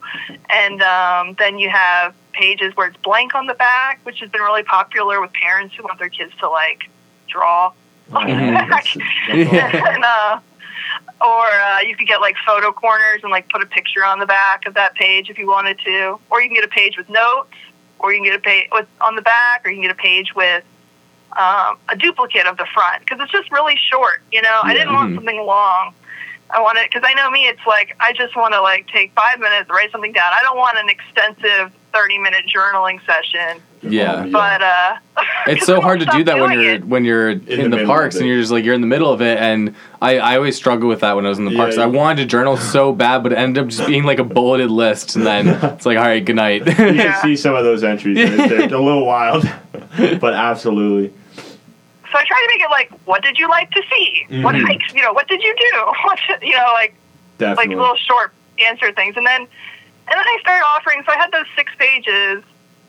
And 0.48 0.82
um, 0.82 1.34
then 1.34 1.58
you 1.58 1.68
have 1.68 2.14
pages 2.32 2.74
where 2.74 2.86
it's 2.86 2.96
blank 3.02 3.34
on 3.34 3.48
the 3.48 3.54
back, 3.54 4.00
which 4.04 4.20
has 4.20 4.30
been 4.30 4.40
really 4.40 4.62
popular 4.62 5.20
with 5.20 5.34
parents 5.34 5.74
who 5.74 5.82
want 5.82 5.98
their 5.98 6.08
kids 6.08 6.32
to 6.40 6.48
like 6.48 6.88
draw 7.28 7.70
on 8.12 8.26
the 8.28 8.34
back. 8.34 8.68
that's- 8.68 8.96
that's 9.28 9.52
Yeah. 9.52 9.94
and, 9.94 10.04
uh, 10.04 10.40
or 11.20 11.46
uh, 11.46 11.80
you 11.80 11.96
could 11.96 12.06
get 12.06 12.20
like 12.20 12.36
photo 12.46 12.72
corners 12.72 13.20
and 13.22 13.30
like 13.30 13.48
put 13.48 13.62
a 13.62 13.66
picture 13.66 14.04
on 14.04 14.18
the 14.18 14.26
back 14.26 14.66
of 14.66 14.74
that 14.74 14.94
page 14.94 15.30
if 15.30 15.38
you 15.38 15.46
wanted 15.46 15.78
to, 15.84 16.18
or 16.30 16.42
you 16.42 16.48
can 16.48 16.54
get 16.54 16.64
a 16.64 16.68
page 16.68 16.96
with 16.96 17.08
notes, 17.08 17.54
or 17.98 18.12
you 18.12 18.18
can 18.18 18.24
get 18.30 18.36
a 18.36 18.42
page 18.42 18.68
with 18.72 18.86
on 19.00 19.16
the 19.16 19.22
back, 19.22 19.64
or 19.64 19.70
you 19.70 19.76
can 19.76 19.82
get 19.82 19.90
a 19.90 19.94
page 20.02 20.34
with 20.34 20.64
um, 21.36 21.78
a 21.88 21.96
duplicate 21.96 22.46
of 22.46 22.56
the 22.58 22.66
front 22.74 23.00
because 23.00 23.18
it's 23.20 23.32
just 23.32 23.50
really 23.50 23.76
short. 23.76 24.22
You 24.30 24.42
know, 24.42 24.60
I 24.62 24.74
didn't 24.74 24.92
want 24.94 25.12
Mhm. 25.12 25.14
something 25.16 25.44
long. 25.46 25.94
I 26.50 26.60
want 26.60 26.78
it 26.78 26.90
because 26.92 27.08
I 27.08 27.14
know 27.14 27.30
me. 27.30 27.46
It's 27.48 27.66
like 27.66 27.96
I 28.00 28.12
just 28.12 28.36
want 28.36 28.52
to 28.54 28.60
like 28.60 28.86
take 28.88 29.12
five 29.14 29.40
minutes, 29.40 29.68
write 29.70 29.90
something 29.90 30.12
down. 30.12 30.32
I 30.32 30.40
don't 30.42 30.58
want 30.58 30.78
an 30.78 30.88
extensive 30.88 31.72
thirty-minute 31.94 32.44
journaling 32.54 33.00
session. 33.06 33.62
Yeah. 33.82 34.26
But 34.26 34.62
uh, 34.62 34.96
It's 35.46 35.64
so 35.66 35.80
hard 35.80 36.00
to 36.00 36.06
do 36.06 36.24
that 36.24 36.38
when 36.38 36.52
you're 36.52 36.74
it. 36.74 36.84
when 36.84 37.04
you're 37.04 37.30
in, 37.30 37.70
the 37.70 37.76
the, 37.78 37.84
parks 37.86 38.16
and 38.16 38.26
you're 38.26 38.38
just 38.40 38.50
like 38.50 38.64
you're 38.64 38.74
in 38.74 38.80
the 38.80 38.86
middle 38.86 39.12
of 39.12 39.20
it 39.22 39.38
and 39.38 39.74
I, 40.00 40.18
I 40.18 40.36
always 40.36 40.56
struggle 40.56 40.88
with 40.88 41.00
that 41.00 41.14
when 41.16 41.26
I 41.26 41.28
was 41.28 41.38
in 41.38 41.44
the 41.44 41.50
Yeah, 41.52 41.58
parks. 41.58 41.76
yeah. 41.76 41.82
I 41.84 41.86
wanted 41.86 42.22
to 42.22 42.26
journal 42.26 42.56
so 42.56 42.92
bad 43.04 43.22
but 43.22 43.32
it 43.32 43.36
ended 43.38 43.62
up 43.62 43.68
just 43.68 43.86
being 43.86 44.04
like 44.04 44.18
a 44.18 44.24
bulleted 44.24 44.70
list 44.70 45.16
and 45.16 45.24
then 45.26 45.48
it's 45.48 45.84
like 45.86 45.98
all 45.98 46.04
right 46.04 46.24
good 46.24 46.36
night. 46.36 46.66
you 46.66 46.72
can 46.74 46.94
Yeah. 46.96 47.20
see 47.22 47.36
some 47.36 47.54
of 47.54 47.62
those 47.64 47.84
entries. 47.84 48.16
They're, 48.16 48.48
they're 48.48 48.74
a 48.74 48.80
little 48.82 49.04
wild, 49.14 49.44
but 50.20 50.32
absolutely. 50.34 51.12
So 51.36 52.18
I 52.20 52.24
try 52.24 52.38
to 52.40 52.48
make 52.48 52.60
it 52.62 52.70
like, 52.70 52.90
what 53.06 53.22
did 53.22 53.38
you 53.38 53.48
like 53.50 53.70
to 53.72 53.82
see? 53.90 54.40
What 54.42 54.54
Mhm. 54.54 54.64
hikes? 54.66 54.94
You 54.94 55.02
know, 55.02 55.12
what 55.12 55.28
did 55.28 55.42
you 55.42 55.54
do? 55.58 55.92
What 56.04 56.18
you 56.42 56.56
know, 56.56 56.70
like 56.72 56.94
like 57.40 57.68
little 57.68 57.96
short 57.96 58.32
answer 58.66 58.92
things, 58.92 59.16
and 59.18 59.26
then 59.26 59.46
and 60.08 60.18
then 60.18 60.24
I 60.26 60.38
started 60.40 60.64
offering. 60.64 61.02
So 61.06 61.12
I 61.12 61.16
had 61.16 61.32
those 61.32 61.46
six 61.56 61.72
pages, 61.78 62.42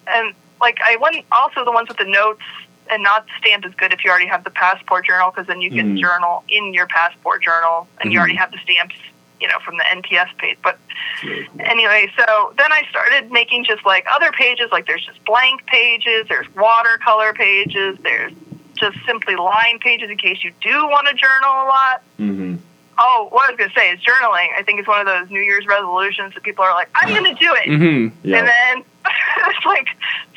and 0.07 0.34
like 0.62 0.79
I 0.84 0.95
went 0.98 1.25
also 1.31 1.63
the 1.65 1.72
ones 1.72 1.88
with 1.89 1.98
the 1.98 2.05
notes 2.05 2.41
and 2.89 3.01
not 3.01 3.25
stamped 3.39 3.65
is 3.65 3.74
good 3.74 3.91
if 3.93 4.03
you 4.03 4.12
already 4.12 4.27
have 4.27 4.43
the 4.43 4.51
passport 4.51 5.05
journal 5.05 5.31
because 5.31 5.48
then 5.48 5.60
you 5.60 5.72
can 5.72 5.95
Mhm. 5.95 6.00
journal 6.00 6.43
in 6.50 6.72
your 6.74 6.86
passport 6.86 7.41
journal 7.41 7.88
and 8.00 8.13
you 8.13 8.17
Mhm. 8.17 8.22
already 8.22 8.36
have 8.36 8.51
the 8.51 8.60
stamps 8.60 8.95
you 9.41 9.50
know, 9.50 9.60
from 9.60 9.77
the 9.77 9.84
NPS 9.91 10.29
page. 10.38 10.57
But 10.63 10.79
really 11.22 11.43
cool. 11.45 11.62
anyway, 11.65 12.10
so 12.17 12.53
then 12.57 12.72
I 12.72 12.84
started 12.89 13.31
making 13.31 13.65
just 13.65 13.86
like 13.86 14.05
other 14.10 14.31
pages, 14.31 14.72
like 14.72 14.88
there's 14.88 15.05
just 15.05 15.24
blank 15.25 15.65
pages, 15.65 16.25
there's 16.29 16.48
watercolor 16.55 17.34
pages, 17.34 17.98
there's 18.01 18.31
just 18.75 18.98
simply 19.05 19.36
line 19.36 19.79
pages 19.79 20.10
in 20.10 20.17
case 20.17 20.41
you 20.43 20.51
do 20.62 20.88
want 20.88 21.07
to 21.07 21.13
journal 21.15 21.51
a 21.51 21.65
lot. 21.67 22.01
Mhm. 22.17 22.60
Oh, 22.97 23.27
what 23.31 23.47
I 23.47 23.51
was 23.51 23.57
going 23.57 23.69
to 23.69 23.75
say 23.75 23.91
is 23.91 23.99
journaling. 23.99 24.47
I 24.57 24.63
think 24.63 24.79
it's 24.79 24.87
one 24.87 25.01
of 25.01 25.05
those 25.07 25.29
New 25.29 25.41
Year's 25.41 25.65
resolutions 25.67 26.33
that 26.33 26.43
people 26.43 26.63
are 26.63 26.73
like, 26.73 26.87
I'm 26.95 27.09
going 27.09 27.35
to 27.35 27.39
do 27.39 27.53
it. 27.63 27.67
hmm 27.67 28.07
Yeah. 28.27 28.37
And 28.39 28.47
then 28.47 28.83
it's 29.47 29.65
like 29.65 29.87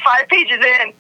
five 0.04 0.26
pages 0.28 0.58
in. 0.64 0.92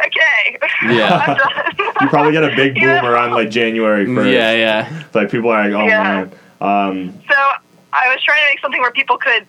Okay. 0.00 0.58
Yeah. 0.96 1.16
I'm 1.26 1.36
done. 1.36 1.94
you 2.00 2.08
probably 2.08 2.32
get 2.32 2.44
a 2.44 2.56
big 2.56 2.74
boom 2.74 2.82
Yeah. 2.84 3.06
around 3.06 3.32
like 3.32 3.50
January 3.50 4.06
first. 4.06 4.30
Yeah, 4.30 4.52
yeah. 4.52 5.02
Like 5.12 5.30
people 5.30 5.50
are 5.50 5.68
like, 5.68 5.74
oh 5.74 5.86
Yeah. 5.86 6.02
man. 6.02 6.32
Um, 6.62 7.20
So 7.28 7.36
I 7.92 8.08
was 8.08 8.22
trying 8.24 8.40
to 8.44 8.50
make 8.50 8.60
something 8.60 8.80
where 8.80 8.90
people 8.92 9.18
could. 9.18 9.46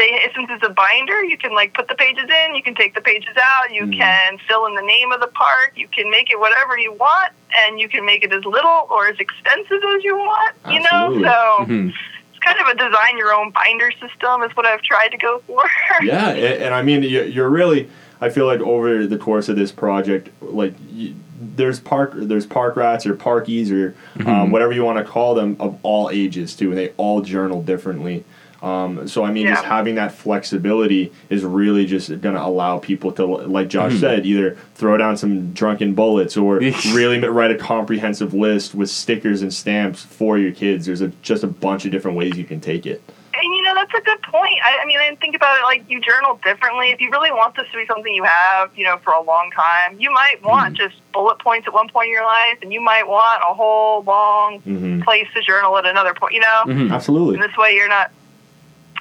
They 0.00 0.30
since 0.34 0.48
it's 0.50 0.64
a 0.66 0.70
binder, 0.70 1.22
you 1.24 1.36
can 1.36 1.54
like 1.54 1.74
put 1.74 1.86
the 1.86 1.94
pages 1.94 2.24
in, 2.24 2.54
you 2.54 2.62
can 2.62 2.74
take 2.74 2.94
the 2.94 3.02
pages 3.02 3.36
out, 3.36 3.70
you 3.70 3.82
Mhm. 3.84 3.98
can 3.98 4.38
fill 4.48 4.64
in 4.64 4.74
the 4.74 4.80
name 4.80 5.12
of 5.12 5.20
the 5.20 5.26
park, 5.26 5.72
you 5.76 5.88
can 5.88 6.10
make 6.10 6.30
it 6.30 6.40
whatever 6.40 6.78
you 6.78 6.92
want, 6.94 7.32
and 7.60 7.78
you 7.78 7.86
can 7.86 8.06
make 8.06 8.24
it 8.24 8.32
as 8.32 8.42
little 8.46 8.86
or 8.88 9.08
as 9.08 9.18
extensive 9.20 9.82
as 9.96 10.02
you 10.02 10.16
want. 10.16 10.54
You 10.70 10.80
know, 10.80 11.22
so 11.22 11.64
hmm 11.66 11.88
it's 12.30 12.38
kind 12.38 12.58
of 12.60 12.68
a 12.68 12.74
design 12.78 13.18
your 13.18 13.34
own 13.34 13.50
binder 13.50 13.90
system 13.92 14.42
is 14.42 14.50
what 14.56 14.64
I've 14.64 14.80
tried 14.80 15.08
to 15.08 15.18
go 15.18 15.42
for. 15.46 15.62
yeah, 16.02 16.30
and, 16.30 16.62
and 16.62 16.74
I 16.74 16.80
mean, 16.80 17.02
you- 17.02 17.24
you're 17.24 17.50
really. 17.50 17.90
I 18.22 18.28
feel 18.30 18.46
like 18.46 18.60
over 18.60 19.06
the 19.06 19.16
course 19.18 19.48
of 19.50 19.56
this 19.56 19.70
project, 19.72 20.30
like 20.42 20.72
you, 20.90 21.14
there's 21.56 21.78
park, 21.80 22.12
there's 22.14 22.46
park 22.46 22.76
rats 22.76 23.04
or 23.06 23.14
parkies 23.14 23.70
or 23.70 23.94
um, 24.26 24.50
whatever 24.50 24.72
you 24.72 24.82
want 24.84 24.96
to 24.98 25.04
call 25.04 25.34
them 25.34 25.56
of 25.60 25.78
all 25.82 26.08
ages 26.10 26.54
too, 26.56 26.68
and 26.70 26.78
they 26.78 26.90
all 26.96 27.20
journal 27.22 27.62
differently. 27.62 28.24
Um, 28.62 29.08
so 29.08 29.24
I 29.24 29.30
mean, 29.30 29.46
just 29.46 29.64
having 29.64 29.94
that 29.94 30.12
flexibility 30.12 31.12
is 31.30 31.44
really 31.44 31.86
just 31.86 32.08
going 32.20 32.34
to 32.34 32.44
allow 32.44 32.78
people 32.78 33.10
to, 33.12 33.24
like 33.24 33.68
Josh 33.68 33.98
said, 33.98 34.26
either 34.26 34.56
throw 34.74 34.96
down 34.96 35.16
some 35.16 35.52
drunken 35.52 35.94
bullets 35.94 36.36
or 36.36 36.56
really 36.92 37.18
write 37.20 37.50
a 37.50 37.56
comprehensive 37.56 38.34
list 38.34 38.74
with 38.74 38.90
stickers 38.90 39.42
and 39.42 39.52
stamps 39.52 40.04
for 40.04 40.38
your 40.38 40.52
kids. 40.52 40.86
There's 40.86 41.00
a, 41.00 41.08
just 41.22 41.42
a 41.42 41.46
bunch 41.46 41.84
of 41.86 41.90
different 41.90 42.16
ways 42.16 42.36
you 42.36 42.44
can 42.44 42.60
take 42.60 42.84
it. 42.84 43.02
And 43.32 43.54
you 43.54 43.62
know 43.62 43.74
that's 43.74 43.94
a 43.94 44.02
good 44.02 44.20
point. 44.22 44.58
I, 44.62 44.80
I 44.82 44.86
mean, 44.86 44.98
I 44.98 45.14
think 45.14 45.34
about 45.34 45.58
it 45.58 45.62
like 45.62 45.88
you 45.88 46.00
journal 46.00 46.38
differently. 46.44 46.90
If 46.90 47.00
you 47.00 47.10
really 47.10 47.30
want 47.30 47.56
this 47.56 47.66
to 47.72 47.78
be 47.78 47.86
something 47.86 48.12
you 48.12 48.24
have, 48.24 48.76
you 48.76 48.84
know, 48.84 48.98
for 48.98 49.14
a 49.14 49.22
long 49.22 49.50
time, 49.52 49.98
you 49.98 50.12
might 50.12 50.42
want 50.42 50.76
just 50.76 50.96
bullet 51.12 51.38
points 51.38 51.66
at 51.66 51.72
one 51.72 51.88
point 51.88 52.08
in 52.08 52.12
your 52.12 52.24
life, 52.26 52.58
and 52.60 52.72
you 52.72 52.82
might 52.82 53.06
want 53.06 53.40
a 53.48 53.54
whole 53.54 54.02
long 54.02 54.60
hmm 54.60 55.00
place 55.00 55.26
to 55.34 55.40
journal 55.40 55.78
at 55.78 55.86
another 55.86 56.12
point. 56.12 56.34
You 56.34 56.40
know, 56.40 56.62
hmm 56.64 56.92
Absolutely. 56.92 57.36
and 57.36 57.42
this 57.42 57.56
way 57.56 57.74
you're 57.74 57.88
not. 57.88 58.10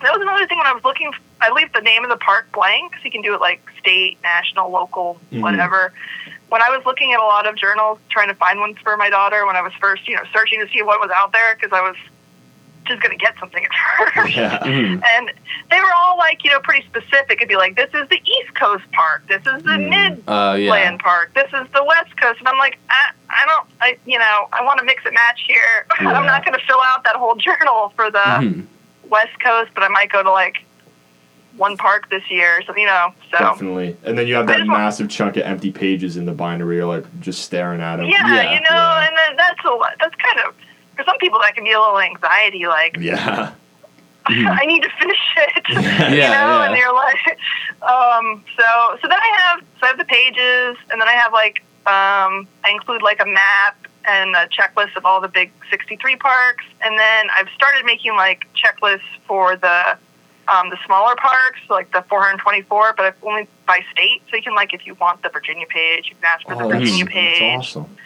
That 0.02 0.14
was 0.14 0.22
another 0.22 0.48
thing 0.48 0.58
when 0.58 0.68
I 0.68 0.74
was 0.74 0.84
looking. 0.84 1.12
I 1.42 1.52
leave 1.52 1.72
the 1.74 1.82
name 1.82 2.04
of 2.04 2.10
the 2.10 2.18
park 2.18 2.48
blank, 2.54 2.94
so 2.96 3.02
you 3.04 3.12
can 3.12 3.22
do 3.22 3.34
it 3.34 3.42
like 3.42 3.62
state, 3.80 4.18
national, 4.24 4.72
local, 4.72 5.20
Mhm. 5.32 5.42
whatever. 5.42 5.94
When 6.50 6.62
I 6.62 6.70
was 6.76 6.86
looking 6.86 7.14
at 7.14 7.20
a 7.20 7.24
lot 7.26 7.46
of 7.48 7.56
journals, 7.56 8.00
trying 8.10 8.30
to 8.30 8.34
find 8.36 8.60
ones 8.60 8.78
for 8.84 8.98
my 8.98 9.10
daughter, 9.10 9.46
when 9.46 9.56
I 9.56 9.62
was 9.62 9.74
first, 9.80 10.08
you 10.08 10.16
know, 10.16 10.24
searching 10.34 10.60
to 10.62 10.68
see 10.72 10.82
what 10.82 11.00
was 11.00 11.12
out 11.12 11.32
there, 11.32 11.56
because 11.56 11.72
I 11.74 11.82
was 11.82 11.96
just 12.86 13.02
going 13.04 13.12
to 13.16 13.24
get 13.24 13.38
something 13.40 13.64
at 13.64 14.14
first. 14.16 14.36
Yeah. 14.36 14.58
hmm 14.64 15.00
And 15.16 15.32
they 15.70 15.80
were 15.80 15.94
all 15.96 16.18
like, 16.18 16.44
you 16.44 16.50
know, 16.50 16.60
pretty 16.60 16.86
specific. 16.88 17.34
It'd 17.38 17.48
be 17.50 17.56
like, 17.56 17.76
this 17.76 17.90
is 17.94 18.08
the 18.10 18.20
East 18.26 18.56
Coast 18.56 18.84
Park. 18.94 19.28
This 19.28 19.42
is 19.46 19.62
the 19.64 19.78
Mm. 19.78 19.90
Midland 19.90 20.24
Uh, 20.28 20.56
yeah. 20.58 20.98
Park. 20.98 21.34
This 21.36 21.48
is 21.54 21.68
the 21.74 21.84
West 21.84 22.18
Coast. 22.18 22.40
And 22.40 22.48
I'm 22.48 22.58
like, 22.58 22.80
I, 22.90 23.12
I 23.30 23.46
don't, 23.46 23.68
I, 23.82 23.98
you 24.06 24.18
know, 24.18 24.48
I 24.54 24.64
want 24.64 24.80
to 24.80 24.86
mix 24.86 25.06
and 25.06 25.14
match 25.14 25.42
here. 25.46 25.86
Yeah. 26.02 26.14
I'm 26.14 26.26
not 26.26 26.44
going 26.46 26.58
to 26.58 26.66
fill 26.66 26.82
out 26.86 27.04
that 27.04 27.16
whole 27.16 27.36
journal 27.36 27.94
for 27.96 28.10
the 28.10 28.18
Mhm. 28.20 28.66
West 29.10 29.40
Coast, 29.40 29.72
but 29.74 29.84
I 29.84 29.88
might 29.90 30.12
go 30.12 30.24
to 30.24 30.32
like 30.32 30.64
one 31.58 31.76
park 31.78 32.10
this 32.10 32.24
year. 32.30 32.62
So, 32.66 32.76
you 32.76 32.86
know, 32.86 33.14
so. 33.32 33.38
Definitely. 33.40 33.98
And 34.04 34.18
then 34.18 34.28
you 34.28 34.36
have 34.36 34.48
that 34.48 34.58
just 34.60 34.68
want- 34.70 34.80
massive 34.80 35.10
chunk 35.10 35.36
of 35.38 35.44
empty 35.44 35.72
pages 35.72 36.16
in 36.18 36.26
the 36.26 36.32
binder 36.32 36.66
where 36.66 36.76
you're 36.76 36.86
like 36.86 37.06
just 37.20 37.44
staring 37.44 37.82
at 37.82 37.98
them. 37.98 38.06
Yeah, 38.08 38.26
Yeah. 38.28 38.54
you 38.54 38.62
know, 38.62 38.68
Yeah. 38.72 39.08
and 39.08 39.18
then 39.18 39.36
that's 39.38 39.64
a 39.66 39.70
lot. 39.70 39.94
That's 40.00 40.16
kind 40.16 40.40
of, 40.48 40.56
for 40.96 41.04
some 41.04 41.18
people, 41.18 41.40
that 41.40 41.56
can 41.56 41.64
be 41.64 41.72
a 41.72 41.80
little 41.80 42.00
anxiety. 42.00 42.66
Like, 42.68 42.98
Yeah. 43.00 43.52
I 44.26 44.66
need 44.68 44.84
to 44.84 44.90
finish 45.00 45.18
it. 45.38 45.64
you 45.70 45.76
know, 45.76 45.82
Mm-hmm. 45.82 46.14
Yeah, 46.16 46.64
and 46.66 46.76
yeah. 46.76 46.78
you're 46.78 46.94
like, 46.94 47.40
um, 47.82 48.44
so 48.56 48.98
so 49.02 49.08
then 49.08 49.20
I 49.20 49.32
have 49.44 49.62
so 49.80 49.86
I 49.86 49.88
have 49.88 49.98
the 49.98 50.06
pages, 50.06 50.78
and 50.92 51.02
then 51.02 51.08
I 51.08 51.14
have 51.14 51.34
like 51.34 51.64
um, 51.88 52.48
I 52.64 52.70
include 52.70 53.02
like 53.02 53.20
a 53.22 53.26
map 53.26 53.76
and 54.10 54.36
a 54.36 54.48
checklist 54.48 54.96
of 54.96 55.06
all 55.06 55.22
the 55.22 55.28
big 55.28 55.52
63 55.70 56.16
parks, 56.16 56.66
and 56.84 56.98
then 56.98 57.28
I've 57.38 57.50
started 57.56 57.86
making 57.86 58.16
like 58.16 58.46
checklists 58.56 59.02
for 59.28 59.56
the 59.56 59.98
um, 60.48 60.70
the 60.72 60.78
smaller 60.86 61.16
parks, 61.16 61.60
like 61.70 61.92
the 61.92 62.02
424, 62.10 62.96
but 62.98 63.16
only 63.22 63.48
by 63.68 63.82
state. 63.92 64.24
So 64.32 64.36
you 64.38 64.42
can 64.42 64.56
like 64.56 64.74
if 64.74 64.88
you 64.88 64.96
want 64.96 65.22
the 65.22 65.30
Virginia 65.30 65.68
page, 65.68 66.08
you 66.10 66.16
can 66.16 66.26
ask 66.26 66.42
for 66.48 66.56
the 66.56 66.64
Oh, 66.64 66.70
that's, 66.70 66.80
Virginia 66.82 67.06
that's 67.06 67.14
page 67.14 67.60
awesome. 67.60 67.98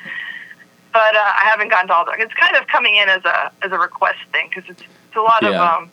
but 0.92 1.16
uh, 1.16 1.20
I 1.20 1.42
haven't 1.50 1.70
gotten 1.70 1.88
to 1.88 1.94
all 1.94 2.06
the. 2.06 2.12
It's 2.18 2.34
kind 2.34 2.56
of 2.58 2.68
coming 2.68 2.96
in 2.98 3.08
as 3.08 3.24
a 3.24 3.52
as 3.62 3.72
a 3.72 3.78
request 3.80 4.20
thing 4.34 4.50
because 4.50 4.70
it's, 4.70 4.82
it's 4.82 5.16
a 5.16 5.22
lot 5.22 5.44
of 5.46 5.54
um, 5.56 5.90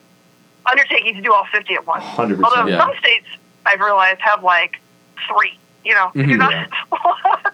undertaking 0.66 1.14
to 1.14 1.20
do 1.22 1.32
all 1.32 1.46
fifty 1.52 1.74
at 1.74 1.86
once. 1.86 2.04
100%. 2.04 2.42
Although 2.42 2.66
Yeah. 2.66 2.78
some 2.78 2.92
states 2.98 3.26
I've 3.64 3.80
realized 3.80 4.20
have 4.20 4.42
like 4.42 4.80
three. 5.28 5.56
You 5.84 5.94
know, 5.94 6.10
Mhm. 6.14 6.36
not. 6.44 6.52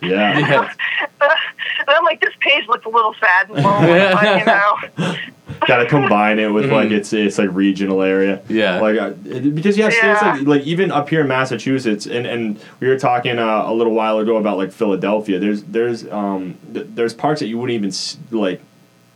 Yeah. 0.03 0.39
Yeah. 0.49 0.73
And 2.07 2.09
I'm 2.09 2.13
like, 2.13 2.21
this 2.21 2.35
page 2.41 2.67
looks 2.69 2.87
a 2.87 2.89
little 2.89 3.15
sad 3.21 3.51
and 3.51 3.65
low, 3.65 4.13
but 4.15 4.39
you 4.39 5.07
know, 5.07 5.17
Got 5.67 5.79
to 5.79 5.87
combine 5.87 6.39
it 6.39 6.49
with 6.49 6.71
like 6.71 6.89
Mhm. 6.89 6.99
it's 6.99 7.13
it's 7.13 7.39
like 7.39 7.49
regional 7.53 8.03
area. 8.03 8.43
Yeah. 8.49 8.81
Like 8.81 8.99
uh, 8.99 9.11
because 9.11 9.79
you 9.79 9.85
have 9.85 9.93
states 9.93 10.21
Yeah. 10.23 10.33
like, 10.35 10.47
like 10.47 10.63
even 10.63 10.91
up 10.91 11.09
here 11.09 11.23
in 11.23 11.29
Massachusetts, 11.29 12.05
and, 12.07 12.27
and 12.27 12.61
we 12.81 12.89
were 12.89 12.99
talking 12.99 13.39
uh, 13.39 13.63
a 13.67 13.73
little 13.73 13.95
while 13.95 14.19
ago 14.19 14.37
about 14.37 14.59
like 14.59 14.71
Philadelphia. 14.73 15.39
There's 15.39 15.63
there's 15.63 16.07
um 16.11 16.57
th- 16.75 16.87
there's 16.95 17.15
parks 17.15 17.41
that 17.41 17.47
you 17.47 17.59
wouldn't 17.59 17.75
even 17.77 17.89
s- 17.89 18.19
like 18.31 18.61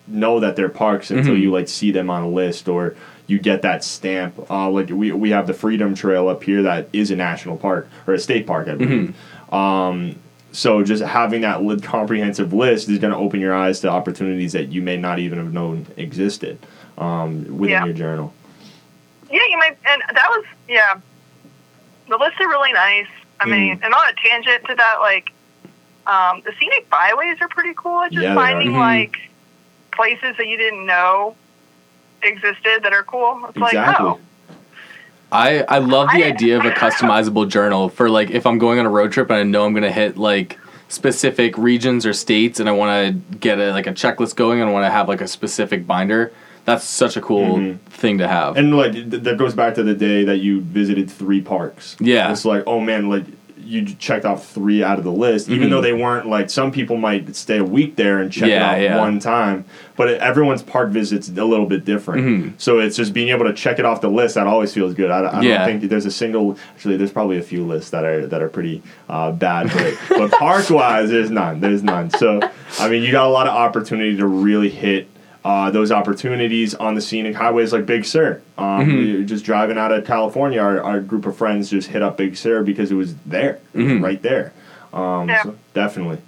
know 0.07 0.41
that 0.41 0.57
they're 0.57 0.69
parks 0.71 1.11
until 1.11 1.35
Mhm. 1.35 1.41
you 1.43 1.51
like 1.51 1.69
see 1.69 1.91
them 1.91 2.09
on 2.11 2.23
a 2.23 2.29
list 2.29 2.69
or 2.69 2.95
you 3.27 3.39
get 3.39 3.63
that 3.63 3.85
stamp. 3.85 4.35
Uh, 4.51 4.71
like 4.71 4.89
we 4.89 5.13
we 5.13 5.31
have 5.31 5.47
the 5.47 5.55
Freedom 5.55 5.95
Trail 5.95 6.29
up 6.29 6.43
here 6.45 6.63
that 6.63 6.89
is 6.93 7.11
a 7.11 7.17
national 7.17 7.57
park 7.59 7.87
or 8.07 8.15
a 8.15 8.19
state 8.19 8.47
park, 8.47 8.67
I 8.69 8.77
believe. 8.77 9.15
Um, 9.53 10.15
so 10.53 10.83
just 10.83 11.03
having 11.03 11.43
that 11.43 11.63
li- 11.63 11.81
comprehensive 11.81 12.53
list 12.53 12.89
is 12.89 12.99
going 12.99 13.13
to 13.13 13.19
open 13.19 13.41
your 13.41 13.55
eyes 13.55 13.81
to 13.81 13.89
opportunities 13.89 14.53
that 14.53 14.71
you 14.73 14.83
may 14.83 14.97
not 14.97 15.19
even 15.19 15.39
have 15.39 15.53
known 15.53 15.87
existed 15.97 16.59
um, 16.99 17.45
within 17.57 17.69
Yeah. 17.71 17.85
your 17.85 17.95
journal. 17.95 18.35
yeah, 19.31 19.41
you 19.49 19.57
might. 19.59 19.77
And 19.87 20.03
that 20.15 20.27
was 20.29 20.45
yeah. 20.69 20.95
The 22.09 22.17
lists 22.17 22.41
are 22.41 22.49
really 22.49 22.73
nice. 22.73 23.07
I 23.39 23.47
mean, 23.47 23.79
Mm. 23.79 23.85
and 23.85 23.95
on 23.95 24.09
a 24.09 24.13
tangent 24.29 24.65
to 24.67 24.75
that, 24.75 24.97
like 25.01 25.31
um, 26.07 26.43
the 26.45 26.53
scenic 26.59 26.91
byways 26.91 27.41
are 27.41 27.49
pretty 27.49 27.73
cool. 27.77 28.03
Just 28.11 28.23
Yeah, 28.25 28.35
finding 28.35 28.73
Mhm. 28.73 28.79
like 28.79 29.17
places 29.93 30.37
that 30.39 30.47
you 30.49 30.57
didn't 30.57 30.85
know 30.87 31.37
existed 32.23 32.83
that 32.83 32.93
are 32.93 33.03
cool. 33.05 33.45
It's 33.49 33.57
like, 33.59 33.73
Exactly. 33.75 34.07
oh, 34.07 34.21
I, 35.33 35.61
I 35.69 35.79
love 35.79 36.09
the 36.13 36.25
I- 36.25 36.29
idea 36.29 36.59
of 36.59 36.65
a 36.65 36.71
customizable 36.71 37.49
journal 37.49 37.89
for 37.89 38.09
like 38.11 38.31
if 38.31 38.47
I'm 38.47 38.59
going 38.59 38.79
on 38.79 38.87
a 38.87 38.91
road 38.91 39.13
trip 39.13 39.31
and 39.31 39.39
I 39.39 39.43
know 39.45 39.65
I'm 39.65 39.75
gonna 39.75 39.93
hit 39.93 40.17
like 40.17 40.59
specific 40.89 41.57
regions 41.57 42.05
or 42.05 42.13
states 42.13 42.59
and 42.59 42.69
I 42.69 42.73
want 42.73 42.91
to 43.31 43.37
get 43.37 43.59
a, 43.59 43.71
like 43.73 43.87
a 43.87 43.93
checklist 43.93 44.35
going 44.37 44.61
and 44.61 44.69
I 44.69 44.73
want 44.73 44.85
to 44.87 44.91
have 44.91 45.07
like 45.09 45.21
a 45.21 45.29
specific 45.29 45.87
binder. 45.87 46.33
That's 46.65 46.85
such 46.85 47.17
a 47.17 47.21
cool 47.21 47.57
Mhm. 47.59 47.79
thing 47.89 48.19
to 48.19 48.29
have. 48.29 48.57
And 48.57 48.77
like 48.77 48.93
th- 48.93 49.07
that 49.23 49.39
goes 49.39 49.55
back 49.55 49.75
to 49.77 49.83
the 49.85 49.95
day 49.95 50.25
that 50.25 50.39
you 50.39 50.61
visited 50.61 51.09
three 51.11 51.41
parks. 51.41 51.97
Yeah. 52.01 52.31
it's 52.33 52.45
like 52.45 52.65
oh 52.67 52.81
man, 52.81 53.09
like 53.09 53.25
you 53.71 53.85
checked 53.95 54.25
off 54.25 54.49
three 54.49 54.83
out 54.83 54.99
of 54.99 55.05
the 55.05 55.13
list, 55.13 55.49
even 55.49 55.69
Mhm. 55.69 55.71
though 55.71 55.81
they 55.81 55.93
weren't 55.93 56.27
like 56.29 56.51
some 56.51 56.73
people 56.73 56.97
might 56.97 57.37
stay 57.37 57.59
a 57.59 57.65
week 57.65 57.97
there 57.97 58.19
and 58.19 58.33
check 58.33 58.49
Yeah, 58.49 58.73
it 58.73 58.77
off 58.77 58.83
yeah. 58.83 58.99
one 58.99 59.19
time, 59.21 59.65
but 59.97 60.09
everyone's 60.15 60.63
park 60.63 60.91
visits 60.91 61.29
a 61.29 61.45
little 61.45 61.67
bit 61.67 61.85
different. 61.85 62.27
Mhm. 62.27 62.53
So 62.59 62.81
it's 62.81 62.97
just 62.97 63.15
being 63.15 63.29
able 63.29 63.45
to 63.47 63.53
check 63.53 63.79
it 63.79 63.85
off 63.85 64.01
the 64.01 64.09
list 64.11 64.35
that 64.35 64.47
always 64.49 64.75
feels 64.75 64.93
good. 64.95 65.11
I, 65.11 65.21
I 65.21 65.41
Yeah. 65.43 65.59
don't 65.67 65.79
think 65.81 65.91
there's 65.91 66.07
a 66.07 66.11
single. 66.11 66.59
Actually, 66.75 66.97
there's 66.97 67.13
probably 67.13 67.39
a 67.39 67.43
few 67.43 67.63
lists 67.65 67.91
that 67.91 68.05
are 68.05 68.27
that 68.27 68.43
are 68.43 68.49
pretty 68.49 68.83
uh, 69.09 69.31
bad, 69.31 69.71
but, 69.73 70.19
but 70.19 70.31
park 70.33 70.69
wise, 70.71 71.11
there's 71.11 71.31
none. 71.31 71.61
There's 71.61 71.83
none. 71.83 72.11
So 72.11 72.41
I 72.81 72.89
mean, 72.89 73.03
you 73.05 73.13
got 73.13 73.27
a 73.27 73.31
lot 73.31 73.47
of 73.47 73.55
opportunity 73.55 74.17
to 74.17 74.27
really 74.27 74.69
hit. 74.71 75.07
Uh, 75.43 75.71
those 75.71 75.91
opportunities 75.91 76.75
on 76.75 76.95
the 76.95 77.01
scenic 77.01 77.35
highways 77.35 77.73
like 77.73 77.87
Big 77.87 78.05
Sur. 78.05 78.43
Um, 78.59 78.87
Mhm. 78.87 79.27
just 79.27 79.43
driving 79.45 79.79
out 79.79 79.91
of 79.91 80.05
California, 80.07 80.61
our, 80.61 80.83
our 80.83 81.01
group 81.01 81.25
of 81.25 81.35
friends 81.35 81.71
just 81.71 81.89
hit 81.89 82.03
up 82.03 82.19
Big 82.19 82.37
Sur 82.37 82.63
because 82.63 82.91
it 82.93 82.95
was 82.95 83.15
there, 83.25 83.59
It 83.73 83.79
was 83.79 83.87
Mhm. 83.93 84.03
right 84.05 84.21
there. 84.21 84.53
Um, 84.93 85.29
Yeah. 85.31 85.43
so 85.45 85.55
definitely. 85.73 86.19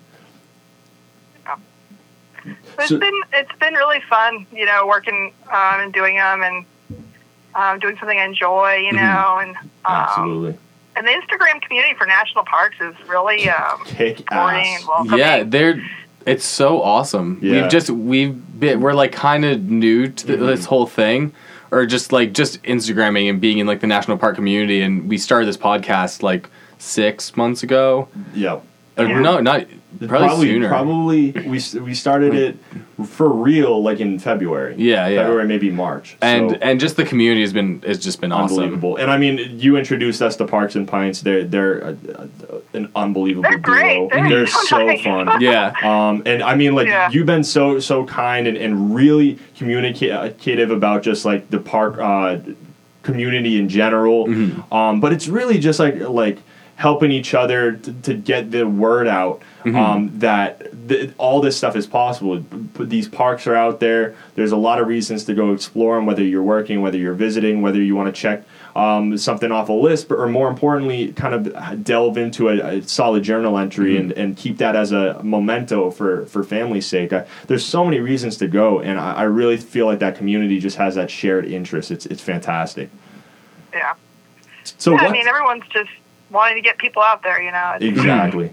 It's 2.78 2.88
So- 2.88 2.98
been 2.98 3.20
it's 3.32 3.52
been 3.60 3.74
really 3.74 4.00
fun, 4.08 4.46
you 4.52 4.64
know, 4.66 4.86
working 4.86 5.32
um, 5.52 5.80
and 5.80 5.92
doing 5.92 6.16
them 6.16 6.42
and 6.42 6.64
um, 7.54 7.78
doing 7.78 7.96
something 7.98 8.18
I 8.18 8.24
enjoy, 8.24 8.76
you 8.76 8.92
Mhm. 8.92 8.94
know, 8.94 9.38
and 9.42 9.56
um, 9.56 9.66
Absolutely. 10.08 10.58
and 10.96 11.06
the 11.06 11.10
Instagram 11.10 11.60
community 11.62 11.94
for 11.98 12.06
national 12.06 12.44
parks 12.44 12.76
is 12.80 12.94
really 13.08 13.48
um, 13.50 13.78
Kick 13.84 14.24
ass. 14.32 14.84
and 14.88 15.18
yeah, 15.18 15.42
they're 15.44 15.80
It's 16.26 16.44
so 16.46 16.80
awesome. 16.82 17.38
Yeah. 17.42 17.62
We've 17.62 17.70
just 17.70 17.90
we've 17.90 18.40
been 18.62 18.80
we're 18.80 18.94
like 18.94 19.12
kind 19.12 19.44
of 19.44 19.62
new 19.64 20.08
to 20.08 20.26
the, 20.26 20.36
this 20.38 20.60
mm-hmm. 20.60 20.68
whole 20.68 20.86
thing, 20.86 21.34
or 21.70 21.84
just 21.84 22.12
like 22.12 22.32
just 22.32 22.62
Instagramming 22.62 23.28
and 23.28 23.40
being 23.40 23.58
in 23.58 23.66
like 23.66 23.80
the 23.80 23.86
national 23.86 24.16
park 24.16 24.36
community. 24.36 24.80
And 24.80 25.08
we 25.08 25.18
started 25.18 25.46
this 25.46 25.58
podcast 25.58 26.22
like 26.22 26.48
six 26.78 27.36
months 27.36 27.62
ago. 27.62 28.08
Yeah. 28.34 28.60
Or 28.96 29.06
Yeah. 29.06 29.20
no, 29.20 29.40
not 29.40 29.66
probably, 29.98 30.08
probably 30.08 30.46
sooner. 30.48 30.68
probably 30.68 31.30
we 31.32 31.60
we 31.80 31.94
started 31.94 32.34
it 32.34 32.56
for 33.06 33.28
real 33.28 33.82
like 33.82 34.00
in 34.00 34.18
February. 34.18 34.74
Yeah, 34.76 35.08
yeah. 35.08 35.22
February 35.22 35.46
maybe 35.48 35.70
March. 35.70 36.16
and 36.20 36.50
So, 36.50 36.56
and 36.60 36.78
just 36.78 36.96
the 36.96 37.04
community 37.04 37.40
has 37.40 37.52
been 37.52 37.80
has 37.82 37.98
just 37.98 38.20
been 38.20 38.32
awesome. 38.32 38.58
unbelievable. 38.58 38.96
And 38.96 39.10
I 39.10 39.16
mean, 39.18 39.58
you 39.58 39.76
introduced 39.76 40.20
us 40.22 40.36
to 40.36 40.44
Parks 40.46 40.74
and 40.74 40.86
Pints. 40.86 41.22
They're 41.22 41.44
they're 41.44 41.78
a, 41.80 41.96
a, 42.14 42.28
an 42.76 42.90
unbelievable 42.94 43.48
They're 43.48 43.58
great. 43.58 44.10
duo. 44.10 44.28
They're 44.28 44.46
so 44.46 44.62
so 44.64 44.86
nice. 44.86 45.02
fun. 45.02 45.40
Yeah. 45.42 45.72
Um, 45.82 46.22
and 46.26 46.42
I 46.42 46.54
mean, 46.54 46.74
like 46.74 46.86
Yeah. 46.86 47.10
you've 47.10 47.26
been 47.26 47.44
so 47.44 47.78
so 47.80 48.04
kind 48.04 48.46
and, 48.46 48.56
and 48.56 48.94
really 48.94 49.38
communicative 49.56 50.70
about 50.70 51.02
just 51.02 51.24
like 51.24 51.50
the 51.50 51.58
park 51.58 51.98
uh, 51.98 52.38
community 53.02 53.58
in 53.58 53.68
general. 53.68 54.26
Mm-hmm. 54.26 54.72
Um, 54.72 55.00
but 55.00 55.12
it's 55.12 55.28
really 55.28 55.58
just 55.58 55.78
like 55.78 55.98
like 56.00 56.38
helping 56.76 57.10
each 57.12 57.32
other 57.34 57.72
to, 57.72 57.92
to 58.02 58.14
get 58.14 58.50
the 58.50 58.66
word 58.66 59.06
out 59.06 59.40
Mm-hmm. 59.64 59.76
um, 59.76 60.18
that 60.18 60.88
th- 60.88 61.12
all 61.18 61.40
this 61.40 61.56
stuff 61.56 61.76
is 61.76 61.86
possible. 61.86 62.38
But 62.40 62.90
these 62.90 63.08
parks 63.08 63.46
are 63.46 63.54
out 63.54 63.80
there. 63.80 64.14
There's 64.34 64.52
a 64.52 64.56
lot 64.56 64.80
of 64.80 64.86
reasons 64.88 65.24
to 65.24 65.34
go 65.34 65.52
explore 65.52 65.96
them. 65.96 66.06
Whether 66.06 66.24
you're 66.24 66.42
working, 66.42 66.82
whether 66.82 66.98
you're 66.98 67.14
visiting, 67.14 67.62
whether 67.62 67.80
you 67.80 67.94
want 67.94 68.14
to 68.14 68.20
check 68.20 68.44
um, 68.74 69.16
something 69.18 69.52
off 69.52 69.68
a 69.68 69.72
list, 69.72 70.08
but, 70.08 70.16
or 70.18 70.26
more 70.28 70.48
importantly, 70.48 71.12
kind 71.12 71.34
of 71.34 71.84
delve 71.84 72.16
into 72.16 72.48
a, 72.48 72.78
a 72.78 72.82
solid 72.82 73.22
journal 73.22 73.56
entry 73.58 73.92
Mm-hmm. 73.94 74.00
and, 74.10 74.12
and 74.12 74.36
keep 74.36 74.58
that 74.58 74.74
as 74.74 74.92
a 74.92 75.22
memento 75.22 75.90
for 75.90 76.26
for 76.26 76.42
family's 76.42 76.86
sake. 76.86 77.12
I, 77.12 77.26
there's 77.46 77.64
so 77.64 77.84
many 77.84 78.00
reasons 78.00 78.36
to 78.38 78.48
go, 78.48 78.80
and 78.80 78.98
I, 78.98 79.12
I 79.14 79.22
really 79.24 79.56
feel 79.58 79.86
like 79.86 79.98
that 80.00 80.16
community 80.16 80.58
just 80.58 80.76
has 80.78 80.94
that 80.96 81.10
shared 81.10 81.44
interest. 81.44 81.90
It's 81.90 82.06
it's 82.06 82.22
fantastic. 82.22 82.90
Yeah. 83.72 83.94
So 84.64 84.92
yeah, 84.92 85.02
I 85.08 85.10
mean, 85.12 85.26
everyone's 85.26 85.64
just 85.72 85.90
wanting 86.30 86.54
to 86.56 86.62
get 86.62 86.78
people 86.78 87.02
out 87.02 87.22
there, 87.22 87.42
you 87.42 87.50
know. 87.52 87.74
It's- 87.76 87.90
exactly. 87.90 88.50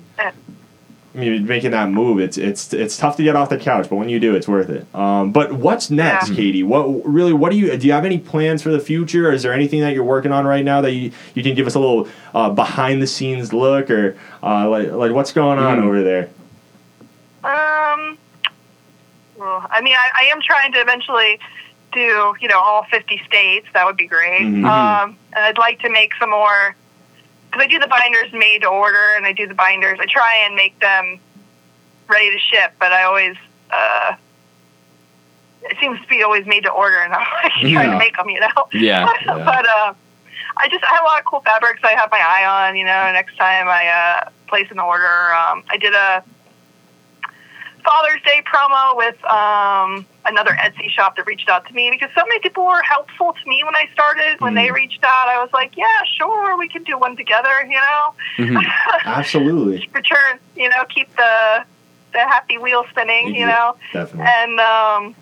Yeah. 1.14 1.22
I 1.22 1.26
mean, 1.26 1.46
making 1.48 1.72
that 1.72 1.90
move, 1.90 2.20
it's 2.20 2.38
it's 2.38 2.72
it's 2.74 2.96
tough 2.98 3.18
to 3.18 3.24
get 3.24 3.36
off 3.36 3.50
the 3.50 3.58
couch, 3.58 3.88
but 3.90 3.96
when 3.96 4.10
you 4.10 4.20
do, 4.20 4.36
it's 4.36 4.48
worth 4.48 4.70
it. 4.70 4.86
Um, 4.94 5.32
but 5.32 5.52
what's 5.54 5.90
next, 5.90 6.30
Yeah. 6.30 6.36
Katie? 6.36 6.64
What 6.64 6.84
really? 7.06 7.34
What 7.34 7.52
do 7.52 7.58
you 7.58 7.76
do? 7.78 7.88
You 7.88 7.94
have 7.94 8.06
any 8.06 8.20
plans 8.20 8.62
for 8.62 8.70
the 8.70 8.80
future? 8.80 9.30
Or 9.30 9.32
is 9.34 9.42
there 9.44 9.54
anything 9.54 9.82
that 9.82 9.94
you're 9.94 10.04
working 10.04 10.32
on 10.32 10.46
right 10.46 10.64
now 10.64 10.82
that 10.82 10.92
you, 10.92 11.12
you 11.34 11.42
can 11.44 11.56
give 11.56 11.66
us 11.66 11.74
a 11.76 11.80
little 11.80 12.08
uh, 12.36 12.50
behind 12.52 13.02
the 13.02 13.08
scenes 13.08 13.52
look, 13.54 13.90
or 13.90 14.18
uh, 14.44 14.70
like 14.70 14.92
like 14.92 15.12
what's 15.12 15.32
going 15.34 15.58
on 15.58 15.80
Mhm. 15.80 15.84
over 15.86 16.04
there? 16.04 16.30
Um, 17.44 18.18
well, 19.38 19.66
I 19.72 19.82
mean, 19.82 19.96
I, 19.96 20.10
I 20.14 20.24
am 20.32 20.42
trying 20.42 20.74
to 20.74 20.80
eventually 20.80 21.40
do, 21.94 22.36
you 22.40 22.48
know, 22.50 22.60
all 22.60 22.84
50 22.92 23.20
states. 23.26 23.66
That 23.74 23.86
would 23.86 23.98
be 23.98 24.06
great. 24.06 24.42
Mhm. 24.42 24.66
Um, 24.66 25.18
and 25.34 25.44
I'd 25.46 25.58
like 25.58 25.80
to 25.80 25.90
make 25.90 26.14
some 26.20 26.30
more, 26.32 26.76
because 27.50 27.64
I 27.64 27.68
do 27.68 27.80
the 27.80 27.88
binders 27.88 28.32
made 28.34 28.62
to 28.62 28.68
order, 28.68 29.16
and 29.16 29.26
I 29.26 29.34
do 29.34 29.48
the 29.48 29.54
binders. 29.56 29.98
I 30.00 30.06
try 30.06 30.44
and 30.46 30.56
make 30.56 30.80
them 30.80 31.20
ready 32.08 32.32
to 32.32 32.40
ship, 32.40 32.74
but 32.80 32.92
I 32.92 33.04
always, 33.04 33.36
uh, 33.72 34.16
it 35.64 35.78
seems 35.80 36.00
to 36.02 36.08
be 36.08 36.24
always 36.24 36.46
made 36.46 36.64
to 36.64 36.70
order, 36.72 36.98
and 37.00 37.14
I'm 37.14 37.26
like 37.44 37.52
trying 37.54 37.72
Yeah. 37.74 37.92
to 37.94 37.98
make 37.98 38.16
them, 38.18 38.30
you 38.30 38.40
know. 38.40 38.68
Yeah. 38.74 39.08
Yeah. 39.26 39.44
but 39.46 39.66
uh, 39.68 39.94
I 40.58 40.68
just 40.70 40.84
I 40.84 40.88
have 40.96 41.04
a 41.04 41.06
lot 41.08 41.20
of 41.20 41.26
cool 41.26 41.42
fabrics 41.42 41.82
I 41.84 41.92
have 41.94 42.10
my 42.12 42.20
eye 42.20 42.46
on. 42.70 42.76
You 42.76 42.86
know, 42.86 43.12
next 43.12 43.36
time 43.38 43.68
I 43.68 43.88
uh, 44.26 44.30
place 44.48 44.68
an 44.72 44.80
order, 44.80 45.34
um, 45.34 45.64
I 45.70 45.78
did 45.78 45.94
a 45.94 46.24
Father's 47.84 48.22
Day 48.24 48.42
promo 48.46 48.96
with 48.98 49.24
um, 49.26 50.06
another 50.26 50.52
Etsy 50.52 50.90
shop 50.90 51.16
that 51.16 51.26
reached 51.26 51.50
out 51.50 51.66
to 51.68 51.74
me 51.74 51.90
because 51.92 52.10
so 52.16 52.24
many 52.28 52.40
people 52.40 52.66
were 52.66 52.82
helpful 52.82 53.34
to 53.42 53.50
me 53.50 53.64
when 53.64 53.76
I 53.76 53.88
started. 53.94 54.40
When 54.42 54.54
they 54.56 54.68
Mm. 54.68 54.74
reached 54.74 55.04
out, 55.04 55.28
I 55.28 55.42
was 55.42 55.50
like, 55.54 55.76
yeah, 55.78 55.86
sure, 56.18 56.58
we 56.58 56.68
can 56.68 56.84
do 56.84 56.98
one 56.98 57.16
together. 57.16 57.62
You 57.64 57.76
know, 57.76 58.14
Mhm. 58.38 58.64
Absolutely, 59.06 59.90
return. 59.94 60.40
You 60.56 60.70
know, 60.70 60.84
keep 60.94 61.14
the 61.16 61.64
the 62.14 62.20
happy 62.20 62.58
wheel 62.58 62.86
spinning. 62.90 63.36
You 63.36 63.46
know 63.48 63.76
definitely. 63.94 64.26
and 64.36 64.60
um, 64.60 65.16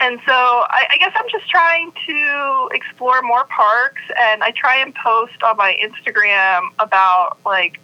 and 0.00 0.18
so 0.26 0.32
I, 0.32 0.86
I 0.90 0.96
guess 0.98 1.12
I'm 1.14 1.28
just 1.30 1.48
trying 1.50 1.92
to 2.06 2.68
explore 2.72 3.20
more 3.22 3.44
parks, 3.44 4.02
and 4.18 4.42
I 4.42 4.50
try 4.52 4.76
and 4.78 4.94
post 4.94 5.42
on 5.42 5.56
my 5.56 5.76
Instagram 5.82 6.68
about 6.78 7.38
like 7.44 7.78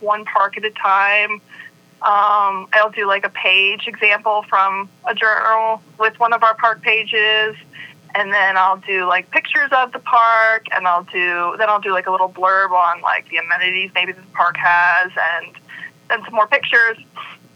one 0.00 0.24
park 0.24 0.56
at 0.56 0.64
a 0.64 0.70
time. 0.70 1.40
Um, 2.02 2.66
I'll 2.72 2.90
do 2.90 3.06
like 3.06 3.26
a 3.26 3.30
page 3.30 3.86
example 3.86 4.42
from 4.48 4.88
a 5.06 5.14
journal 5.14 5.82
with 5.98 6.18
one 6.18 6.32
of 6.32 6.42
our 6.42 6.54
park 6.54 6.80
pages, 6.82 7.56
and 8.14 8.32
then 8.32 8.56
I'll 8.56 8.78
do 8.78 9.06
like 9.06 9.30
pictures 9.30 9.68
of 9.72 9.92
the 9.92 9.98
park, 9.98 10.64
and 10.74 10.86
I'll 10.88 11.04
do 11.04 11.56
then 11.58 11.68
I'll 11.68 11.80
do 11.80 11.92
like 11.92 12.06
a 12.06 12.10
little 12.10 12.30
blurb 12.30 12.70
on 12.70 13.02
like 13.02 13.28
the 13.28 13.36
amenities 13.36 13.90
maybe 13.94 14.12
the 14.12 14.22
park 14.32 14.56
has, 14.56 15.12
and 15.36 15.54
then 16.08 16.24
some 16.24 16.34
more 16.34 16.46
pictures 16.46 16.96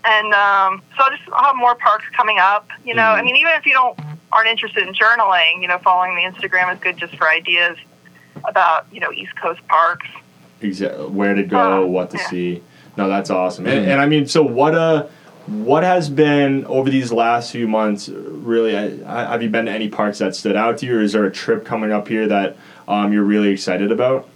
and 0.06 0.34
um, 0.34 0.82
so 0.98 1.04
I'll 1.04 1.10
just 1.16 1.22
I'll 1.32 1.44
have 1.44 1.56
more 1.56 1.74
parks 1.74 2.04
coming 2.14 2.38
up. 2.38 2.68
You 2.84 2.94
know, 2.94 3.12
I 3.12 3.20
Mhm. 3.20 3.24
mean, 3.24 3.36
even 3.36 3.52
if 3.54 3.64
you 3.64 3.72
don't 3.72 3.98
aren't 4.30 4.48
interested 4.48 4.86
in 4.86 4.92
journaling, 4.92 5.62
you 5.62 5.68
know, 5.68 5.78
following 5.78 6.14
the 6.16 6.22
Instagram 6.22 6.70
is 6.74 6.78
good 6.80 6.98
just 6.98 7.16
for 7.16 7.26
ideas 7.30 7.78
about 8.44 8.84
you 8.92 9.00
know 9.00 9.10
East 9.10 9.34
Coast 9.40 9.66
parks. 9.68 10.06
Exa- 10.60 11.08
where 11.10 11.32
to 11.34 11.42
go, 11.42 11.84
Uh, 11.84 11.86
what 11.86 12.10
to 12.10 12.18
yeah. 12.18 12.28
see. 12.28 12.62
No, 12.96 13.08
that's 13.08 13.30
awesome. 13.30 13.66
And, 13.66 13.86
and 13.86 14.00
I 14.00 14.06
mean, 14.06 14.26
so 14.26 14.42
what? 14.42 14.74
Uh, 14.74 15.06
what 15.46 15.82
has 15.82 16.08
been 16.08 16.64
over 16.66 16.88
these 16.88 17.12
last 17.12 17.52
few 17.52 17.68
months? 17.68 18.08
Really, 18.08 18.76
I, 18.76 19.24
I, 19.24 19.32
have 19.32 19.42
you 19.42 19.50
been 19.50 19.66
to 19.66 19.72
any 19.72 19.88
parks 19.88 20.18
that 20.18 20.34
stood 20.34 20.56
out 20.56 20.78
to 20.78 20.86
you, 20.86 20.96
or 20.96 21.02
is 21.02 21.12
there 21.12 21.24
a 21.24 21.30
trip 21.30 21.66
coming 21.66 21.92
up 21.92 22.08
here 22.08 22.26
that 22.26 22.56
um, 22.88 23.12
you're 23.12 23.24
really 23.24 23.50
excited 23.50 23.92
about? 23.92 24.28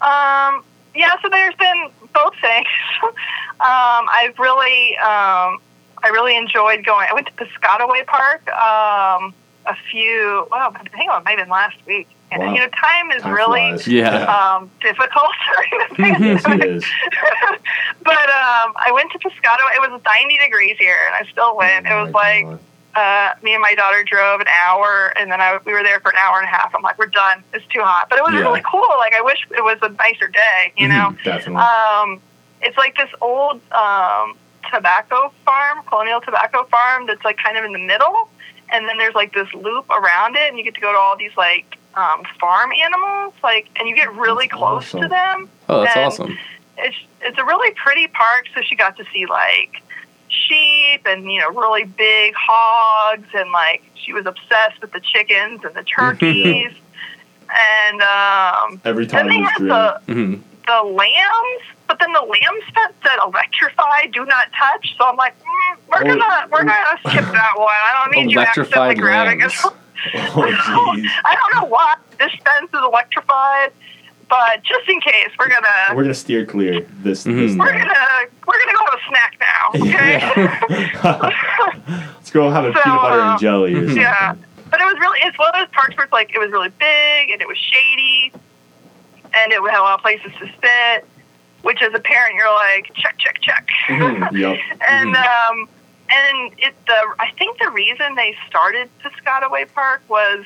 Um, 0.00 0.62
yeah, 0.94 1.14
so 1.20 1.28
there's 1.28 1.54
been 1.56 1.90
both 2.14 2.34
things. 2.40 2.66
um, 3.02 3.12
I've 3.60 4.38
really 4.38 4.96
um, 4.98 5.58
I 6.02 6.08
really 6.12 6.36
enjoyed 6.36 6.84
going. 6.84 7.08
I 7.10 7.14
went 7.14 7.26
to 7.26 7.32
Piscataway 7.32 8.06
Park 8.06 8.46
um, 8.48 9.34
a 9.66 9.74
few. 9.90 10.46
Well, 10.50 10.74
hang 10.92 11.08
on, 11.08 11.24
maybe 11.24 11.42
last 11.50 11.76
week. 11.86 12.08
And 12.32 12.42
Wow. 12.42 12.54
you 12.54 12.60
know, 12.60 12.68
time 12.68 13.10
is 13.12 13.22
Time 13.22 13.32
really 13.34 13.60
flies. 13.70 13.86
Yeah. 13.86 14.24
um, 14.24 14.70
difficult 14.80 15.30
during 15.46 15.88
the 15.88 16.18
yes, 16.26 16.42
pandemic. 16.42 16.64
it 16.64 16.70
is. 16.76 16.84
but 18.02 18.28
um, 18.30 18.72
I 18.76 18.90
went 18.92 19.12
to 19.12 19.18
Piscataway. 19.18 19.76
It 19.76 19.90
was 19.90 20.00
90 20.04 20.38
degrees 20.38 20.76
here, 20.78 20.98
and 21.06 21.14
I 21.26 21.30
still 21.30 21.56
went. 21.56 21.86
Oh 21.88 22.00
it 22.00 22.04
was 22.04 22.12
like 22.14 22.46
uh, 22.96 23.34
me 23.42 23.52
and 23.52 23.60
my 23.62 23.74
daughter 23.74 24.02
drove 24.04 24.40
an 24.40 24.46
hour, 24.66 25.12
and 25.18 25.30
then 25.30 25.40
I, 25.40 25.58
we 25.64 25.72
were 25.72 25.82
there 25.82 26.00
for 26.00 26.10
an 26.10 26.16
hour 26.20 26.38
and 26.38 26.46
a 26.46 26.50
half. 26.50 26.74
I'm 26.74 26.82
like, 26.82 26.98
we're 26.98 27.06
done. 27.06 27.44
It's 27.52 27.66
too 27.66 27.80
hot. 27.82 28.08
But 28.08 28.18
it 28.18 28.22
was 28.24 28.32
Yeah. 28.34 28.40
really 28.40 28.62
cool. 28.68 28.88
Like 28.98 29.14
I 29.14 29.20
wish 29.20 29.46
it 29.50 29.62
was 29.62 29.78
a 29.82 29.90
nicer 29.90 30.28
day. 30.28 30.72
You 30.76 30.88
know, 30.88 31.14
definitely. 31.22 31.56
um, 31.62 32.20
it's 32.62 32.76
like 32.76 32.96
this 32.96 33.10
old 33.20 33.60
um, 33.72 34.36
tobacco 34.72 35.30
farm, 35.44 35.84
colonial 35.86 36.20
tobacco 36.20 36.64
farm, 36.64 37.06
that's 37.06 37.24
like 37.24 37.36
kind 37.36 37.56
of 37.56 37.64
in 37.64 37.72
the 37.72 37.78
middle, 37.78 38.28
and 38.72 38.88
then 38.88 38.98
there's 38.98 39.14
like 39.14 39.32
this 39.34 39.52
loop 39.54 39.88
around 39.90 40.34
it, 40.36 40.48
and 40.48 40.58
you 40.58 40.64
get 40.64 40.74
to 40.74 40.80
go 40.80 40.90
to 40.90 40.98
all 40.98 41.16
these 41.16 41.36
like 41.36 41.76
um, 41.96 42.22
farm 42.38 42.70
animals, 42.72 43.32
like, 43.42 43.68
and 43.76 43.88
you 43.88 43.96
get 43.96 44.12
really 44.14 44.46
That's 44.46 44.58
close 44.58 44.84
awesome. 44.94 45.00
to 45.02 45.08
them 45.08 45.48
Oh, 45.68 45.80
that's 45.82 45.96
awesome. 45.96 46.38
it's 46.78 46.96
it's 47.22 47.38
a 47.38 47.44
really 47.44 47.72
pretty 47.74 48.06
park. 48.08 48.46
So 48.54 48.60
she 48.62 48.76
got 48.76 48.96
to 48.98 49.04
see 49.12 49.26
like 49.26 49.82
sheep 50.28 51.00
and 51.06 51.30
you 51.30 51.40
know 51.40 51.48
really 51.50 51.84
big 51.84 52.34
hogs, 52.36 53.26
and 53.34 53.50
like 53.50 53.82
she 53.94 54.12
was 54.12 54.26
obsessed 54.26 54.80
with 54.80 54.92
the 54.92 55.00
chickens 55.00 55.64
and 55.64 55.74
the 55.74 55.82
turkeys. 55.96 56.72
And 57.48 58.02
um, 58.02 58.80
Every 58.84 59.06
then 59.06 59.26
time 59.26 59.28
they 59.28 59.38
was 59.40 59.50
had 59.50 59.58
dream. 59.58 59.68
the 59.68 60.00
hmm 60.12 60.34
the 60.66 60.82
lambs, 60.82 61.62
but 61.86 61.96
then 62.00 62.10
the 62.12 62.20
lambs 62.20 62.64
that 62.74 62.90
said 63.00 63.18
electrify, 63.24 64.06
do 64.12 64.24
not 64.24 64.48
touch. 64.58 64.96
So 64.98 65.04
I'm 65.08 65.14
like, 65.16 65.32
mm, 65.38 65.76
we're 65.88 66.00
Oh. 66.02 66.04
gonna 66.18 66.48
we're 66.50 66.64
gonna 66.64 66.98
skip 67.08 67.24
that 67.32 67.52
one. 67.56 67.68
I 67.68 68.02
don't 68.10 68.10
need 68.24 68.32
you 68.32 68.40
accidentally 68.40 68.94
Electrified 68.96 68.98
grabbing 68.98 69.42
us. 69.44 69.64
Oh, 70.14 70.94
jeez. 70.96 71.08
I 71.24 71.34
don't 71.36 71.54
know 71.62 71.68
why 71.68 71.94
this 72.18 72.32
fence 72.44 72.70
is 72.72 72.80
electrified, 72.82 73.72
but 74.28 74.62
just 74.62 74.88
in 74.88 75.00
case, 75.00 75.30
we're 75.38 75.48
gonna 75.48 75.94
We're 75.94 76.02
gonna 76.02 76.14
steer 76.14 76.44
clear 76.46 76.80
this. 77.02 77.24
this 77.24 77.52
Mhm. 77.52 77.58
we're 77.58 77.70
time. 77.72 77.78
gonna 77.88 78.26
we're 78.46 78.58
gonna 78.58 78.72
go 78.72 78.84
have 78.84 78.94
a 78.94 79.08
snack 79.08 79.36
now. 79.40 79.70
Okay. 79.86 81.16
Let's 81.88 82.30
go 82.30 82.50
have 82.50 82.64
a 82.64 82.72
So, 82.72 82.80
peanut 82.82 83.00
butter 83.00 83.20
uh, 83.20 83.30
and 83.32 83.40
jelly 83.40 83.74
or 83.74 83.80
something. 83.86 83.96
yeah, 83.96 84.34
but 84.70 84.80
it 84.80 84.84
was 84.84 84.96
really 85.00 85.18
it's 85.22 85.38
one 85.38 85.48
of 85.48 85.54
those 85.54 85.68
parks 85.74 85.96
where 85.96 86.04
it's 86.04 86.12
like 86.12 86.34
it 86.34 86.38
was 86.38 86.50
really 86.50 86.70
big 86.70 87.30
and 87.30 87.40
it 87.40 87.48
was 87.48 87.58
shady, 87.58 88.32
and 89.34 89.52
it 89.52 89.60
had 89.70 89.78
a 89.80 89.82
lot 89.82 89.94
of 89.94 90.00
places 90.02 90.32
to 90.40 90.46
sit. 90.60 91.06
Which, 91.62 91.82
as 91.82 91.92
a 91.94 91.98
parent, 91.98 92.34
you're 92.36 92.52
like 92.52 92.92
check, 92.94 93.16
check, 93.18 93.40
check. 93.40 93.66
Mhm, 93.88 94.30
yep. 94.38 94.56
and 94.88 95.16
um, 95.16 95.68
and 96.10 96.52
it 96.58 96.74
the 96.86 97.14
I 97.18 97.30
think 97.38 97.58
the 97.58 97.70
reason 97.70 98.14
they 98.14 98.36
started 98.48 98.88
Piscataway 99.02 99.72
Park 99.74 100.02
was, 100.08 100.44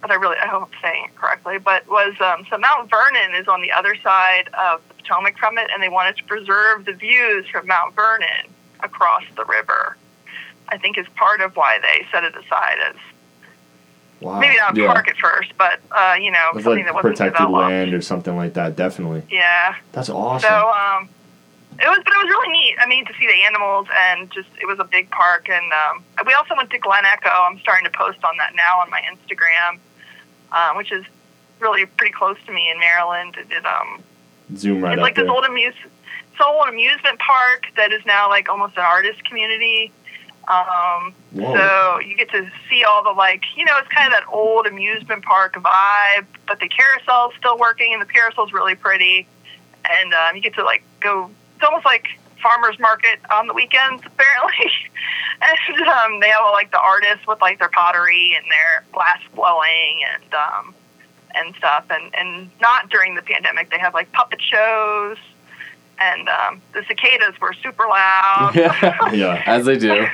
but 0.00 0.10
I 0.10 0.14
really 0.14 0.36
I 0.38 0.46
hope 0.46 0.64
I'm 0.72 0.80
saying 0.82 1.04
it 1.06 1.14
correctly, 1.16 1.58
but 1.58 1.86
was 1.88 2.14
um, 2.20 2.46
so 2.50 2.58
Mount 2.58 2.90
Vernon 2.90 3.34
is 3.34 3.48
on 3.48 3.60
the 3.62 3.72
other 3.72 3.94
side 3.96 4.48
of 4.54 4.80
the 4.88 4.94
Potomac 4.94 5.38
from 5.38 5.58
it, 5.58 5.70
and 5.72 5.82
they 5.82 5.88
wanted 5.88 6.16
to 6.18 6.24
preserve 6.24 6.84
the 6.84 6.92
views 6.92 7.46
from 7.48 7.66
Mount 7.66 7.94
Vernon. 7.94 8.46
across 8.80 9.24
the 9.36 9.44
river. 9.46 9.96
I 10.68 10.78
think 10.78 10.98
is 10.98 11.06
part 11.16 11.40
of 11.40 11.56
why 11.56 11.80
they 11.80 12.06
set 12.12 12.22
it 12.24 12.36
aside 12.36 12.76
as 12.88 12.94
Wow. 14.20 14.38
maybe 14.40 14.56
not 14.56 14.76
a 14.76 14.80
Yeah. 14.80 14.92
park 14.92 15.08
at 15.08 15.16
first, 15.16 15.52
but 15.58 15.80
uh, 15.90 16.14
you 16.20 16.30
know 16.30 16.48
It 16.50 16.54
was 16.56 16.64
something 16.64 16.78
like 16.78 16.86
that 16.86 16.94
wasn't 16.94 17.16
protected 17.16 17.32
developed. 17.46 17.68
land 17.70 17.94
or 17.94 18.00
something 18.02 18.36
like 18.36 18.54
that. 18.54 18.76
Definitely. 18.76 19.22
Yeah. 19.30 19.74
That's 19.92 20.08
awesome. 20.10 20.48
So 20.48 20.68
um, 20.70 21.08
it 21.80 21.86
was, 21.86 22.00
but 22.04 22.12
it 22.12 22.24
was 22.24 22.28
really 22.28 22.52
neat. 22.52 22.76
I 22.80 22.88
mean, 22.88 23.04
to 23.06 23.12
see 23.14 23.26
the 23.26 23.44
animals 23.44 23.86
and 23.94 24.30
just 24.30 24.48
it 24.60 24.66
was 24.66 24.78
a 24.78 24.84
big 24.84 25.10
park, 25.10 25.48
and 25.48 25.72
um, 25.72 26.04
we 26.26 26.34
also 26.34 26.54
went 26.56 26.70
to 26.70 26.78
Glen 26.78 27.04
Echo. 27.04 27.30
I'm 27.30 27.58
starting 27.60 27.84
to 27.84 27.96
post 27.96 28.18
on 28.24 28.36
that 28.38 28.54
now 28.54 28.80
on 28.80 28.90
my 28.90 29.00
Instagram, 29.02 29.78
um, 30.52 30.76
which 30.76 30.90
is 30.90 31.04
really 31.60 31.86
pretty 31.86 32.12
close 32.12 32.36
to 32.46 32.52
me 32.52 32.70
in 32.70 32.78
Maryland. 32.80 33.36
It, 33.38 33.52
it, 33.52 33.64
um, 33.64 34.02
Zoom 34.56 34.82
right 34.82 34.94
it's 34.94 35.00
like 35.00 35.14
there. 35.14 35.24
this 35.24 35.30
old 35.30 35.44
amuse, 35.44 35.74
it's 35.84 36.40
old 36.44 36.68
amusement 36.68 37.18
park 37.20 37.66
that 37.76 37.92
is 37.92 38.04
now 38.06 38.28
like 38.28 38.48
almost 38.48 38.76
an 38.76 38.84
artist 38.84 39.24
community. 39.24 39.92
Um, 40.48 41.12
Whoa. 41.32 41.54
so 41.54 42.00
you 42.00 42.16
get 42.16 42.30
to 42.30 42.50
see 42.70 42.82
all 42.82 43.04
the 43.04 43.10
like, 43.10 43.42
you 43.54 43.66
know, 43.66 43.76
it's 43.76 43.88
kind 43.88 44.06
of 44.06 44.18
that 44.18 44.26
old 44.32 44.66
amusement 44.66 45.22
park 45.24 45.54
vibe, 45.54 46.26
but 46.46 46.58
the 46.58 46.68
carousel's 46.68 47.34
still 47.38 47.58
working, 47.58 47.92
and 47.92 48.00
the 48.00 48.06
carousel's 48.06 48.52
really 48.52 48.74
pretty, 48.74 49.28
and 49.88 50.14
um, 50.14 50.34
you 50.34 50.42
get 50.42 50.54
to 50.54 50.64
like 50.64 50.82
go. 51.00 51.30
It's 51.58 51.64
almost 51.64 51.84
like 51.84 52.06
farmers 52.40 52.78
market 52.78 53.18
on 53.32 53.48
the 53.48 53.52
weekends, 53.52 54.00
apparently. 54.06 54.70
and 55.42 55.88
um, 55.88 56.20
they 56.20 56.28
have 56.28 56.40
all 56.40 56.52
like 56.52 56.70
the 56.70 56.78
artists 56.78 57.26
with 57.26 57.40
like 57.40 57.58
their 57.58 57.68
pottery 57.68 58.32
and 58.36 58.44
their 58.44 58.84
glass 58.92 59.18
blowing 59.34 60.02
and 60.14 60.34
um, 60.34 60.72
and 61.34 61.52
stuff, 61.56 61.84
and 61.90 62.14
and 62.14 62.48
not 62.60 62.90
during 62.90 63.16
the 63.16 63.22
pandemic. 63.22 63.70
They 63.70 63.78
have 63.78 63.92
like 63.92 64.10
puppet 64.12 64.40
shows. 64.40 65.16
And 66.00 66.28
um, 66.28 66.62
the 66.74 66.84
cicadas 66.86 67.40
were 67.40 67.52
super 67.54 67.82
loud. 67.88 68.52
yeah, 68.54 69.12
yeah. 69.12 69.42
as 69.46 69.66
they 69.66 69.76
do. 69.76 70.06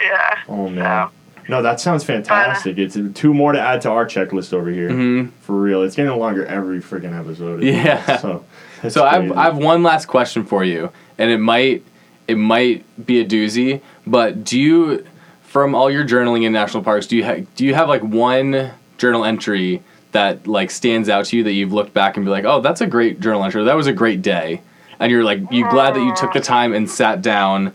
yeah. 0.00 0.38
Oh 0.48 0.68
man. 0.68 1.08
No, 1.48 1.60
that 1.60 1.80
sounds 1.80 2.04
uh, 2.04 2.06
fantastic. 2.06 2.78
It's 2.78 2.96
two 3.14 3.34
more 3.34 3.50
to 3.50 3.60
add 3.60 3.80
to 3.80 3.90
our 3.90 4.06
checklist 4.06 4.52
over 4.52 4.70
here. 4.70 4.90
hmm 4.90 5.26
For 5.40 5.60
real, 5.60 5.82
it's 5.82 5.96
getting 5.96 6.16
longer 6.16 6.46
every 6.46 6.78
freaking 6.80 7.18
episode. 7.18 7.64
Yeah. 7.64 8.18
So, 8.18 8.44
it's 8.82 8.94
So 8.94 9.04
I've. 9.04 9.32
I've 9.32 9.56
one 9.56 9.82
last 9.82 10.06
question 10.06 10.44
for 10.44 10.64
you, 10.64 10.90
and 11.18 11.30
it 11.30 11.38
might 11.38 11.84
it 12.28 12.36
might 12.36 12.84
be 13.04 13.20
a 13.20 13.24
doozy, 13.24 13.80
but 14.06 14.44
do 14.44 14.58
you 14.58 15.06
from 15.42 15.74
all 15.74 15.90
your 15.90 16.04
journaling 16.04 16.44
in 16.44 16.52
national 16.52 16.84
parks 16.84 17.08
do 17.08 17.16
you 17.16 17.24
ha- 17.24 17.44
do 17.56 17.64
you 17.64 17.74
have 17.74 17.88
like 17.88 18.02
one 18.02 18.70
journal 18.98 19.24
entry 19.24 19.82
that 20.12 20.46
like 20.46 20.70
stands 20.70 21.08
out 21.08 21.24
to 21.26 21.36
you 21.36 21.44
that 21.44 21.52
you've 21.52 21.72
looked 21.72 21.92
back 21.94 22.16
and 22.16 22.24
be 22.24 22.30
like, 22.30 22.44
oh, 22.44 22.60
that's 22.60 22.80
a 22.80 22.86
great 22.86 23.20
journal 23.20 23.44
entry. 23.44 23.64
That 23.64 23.76
was 23.76 23.86
a 23.86 23.92
great 23.92 24.22
day, 24.22 24.62
and 24.98 25.10
you're 25.10 25.24
like 25.24 25.40
you 25.50 25.68
glad 25.70 25.94
that 25.94 26.02
you 26.02 26.14
took 26.14 26.32
the 26.32 26.40
time 26.40 26.72
and 26.72 26.88
sat 26.88 27.22
down 27.22 27.72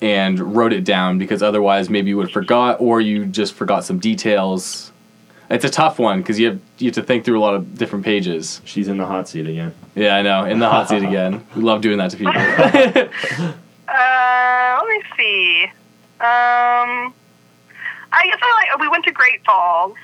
and 0.00 0.54
wrote 0.54 0.72
it 0.72 0.84
down 0.84 1.18
because 1.18 1.42
otherwise 1.42 1.90
maybe 1.90 2.10
you 2.10 2.16
would 2.16 2.26
have 2.26 2.32
forgot 2.32 2.80
or 2.80 3.00
you 3.00 3.26
just 3.26 3.54
forgot 3.54 3.84
some 3.84 3.98
details. 3.98 4.92
It's 5.50 5.64
a 5.64 5.70
tough 5.70 5.98
one 5.98 6.20
because 6.20 6.38
you 6.38 6.48
have 6.48 6.60
you 6.78 6.88
have 6.88 6.94
to 6.96 7.02
think 7.02 7.24
through 7.24 7.38
a 7.38 7.40
lot 7.42 7.54
of 7.54 7.78
different 7.78 8.04
pages. 8.04 8.60
She's 8.64 8.86
in 8.88 8.98
the 8.98 9.06
hot 9.06 9.28
seat 9.28 9.46
again. 9.46 9.74
Yeah, 9.94 10.14
I 10.16 10.22
know. 10.22 10.44
In 10.44 10.58
the 10.58 10.68
hot 10.68 10.88
seat 10.88 11.02
again. 11.02 11.46
We 11.56 11.62
love 11.62 11.80
doing 11.80 11.98
that 11.98 12.10
to 12.10 12.16
people. 12.16 12.34
Uh, 13.90 14.78
let 14.84 14.86
me 14.86 15.02
see. 15.16 15.64
Um, 16.20 17.14
I 18.12 18.26
guess 18.26 18.38
I 18.42 18.66
like. 18.70 18.78
We 18.80 18.88
went 18.88 19.06
to 19.06 19.12
Great 19.12 19.42
Falls 19.46 19.96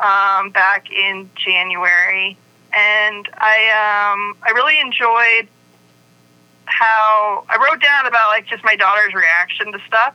um, 0.00 0.48
back 0.50 0.90
in 0.90 1.28
January, 1.34 2.38
and 2.72 3.28
I 3.36 4.12
um, 4.14 4.38
I 4.42 4.52
really 4.54 4.80
enjoyed 4.80 5.48
how 6.64 7.44
I 7.50 7.56
wrote 7.56 7.82
down 7.82 8.06
about 8.06 8.28
like 8.30 8.46
just 8.46 8.64
my 8.64 8.74
daughter's 8.74 9.12
reaction 9.12 9.70
to 9.72 9.78
stuff, 9.86 10.14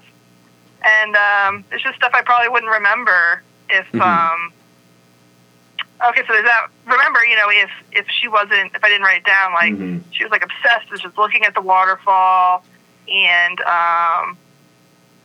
and 0.83 1.15
um, 1.15 1.63
it's 1.71 1.83
just 1.83 1.97
stuff 1.97 2.13
I 2.15 2.23
probably 2.23 2.49
wouldn't 2.49 2.71
remember 2.71 3.43
if. 3.69 3.85
Mhm. 3.91 4.01
Um, 4.01 4.53
okay, 6.09 6.21
so 6.27 6.33
there's 6.33 6.45
that. 6.45 6.67
Remember, 6.85 7.23
you 7.25 7.35
know, 7.35 7.49
if 7.49 7.69
if 7.91 8.05
she 8.09 8.27
wasn't, 8.27 8.73
if 8.75 8.83
I 8.83 8.89
didn't 8.89 9.03
write 9.03 9.17
it 9.21 9.25
down, 9.25 9.53
like 9.53 9.73
Mhm. 9.73 10.03
she 10.11 10.23
was 10.23 10.31
like 10.31 10.43
obsessed 10.43 10.89
with 10.91 11.01
just 11.01 11.17
looking 11.17 11.45
at 11.45 11.53
the 11.53 11.61
waterfall 11.61 12.63
and 13.07 13.59
um, 13.61 14.37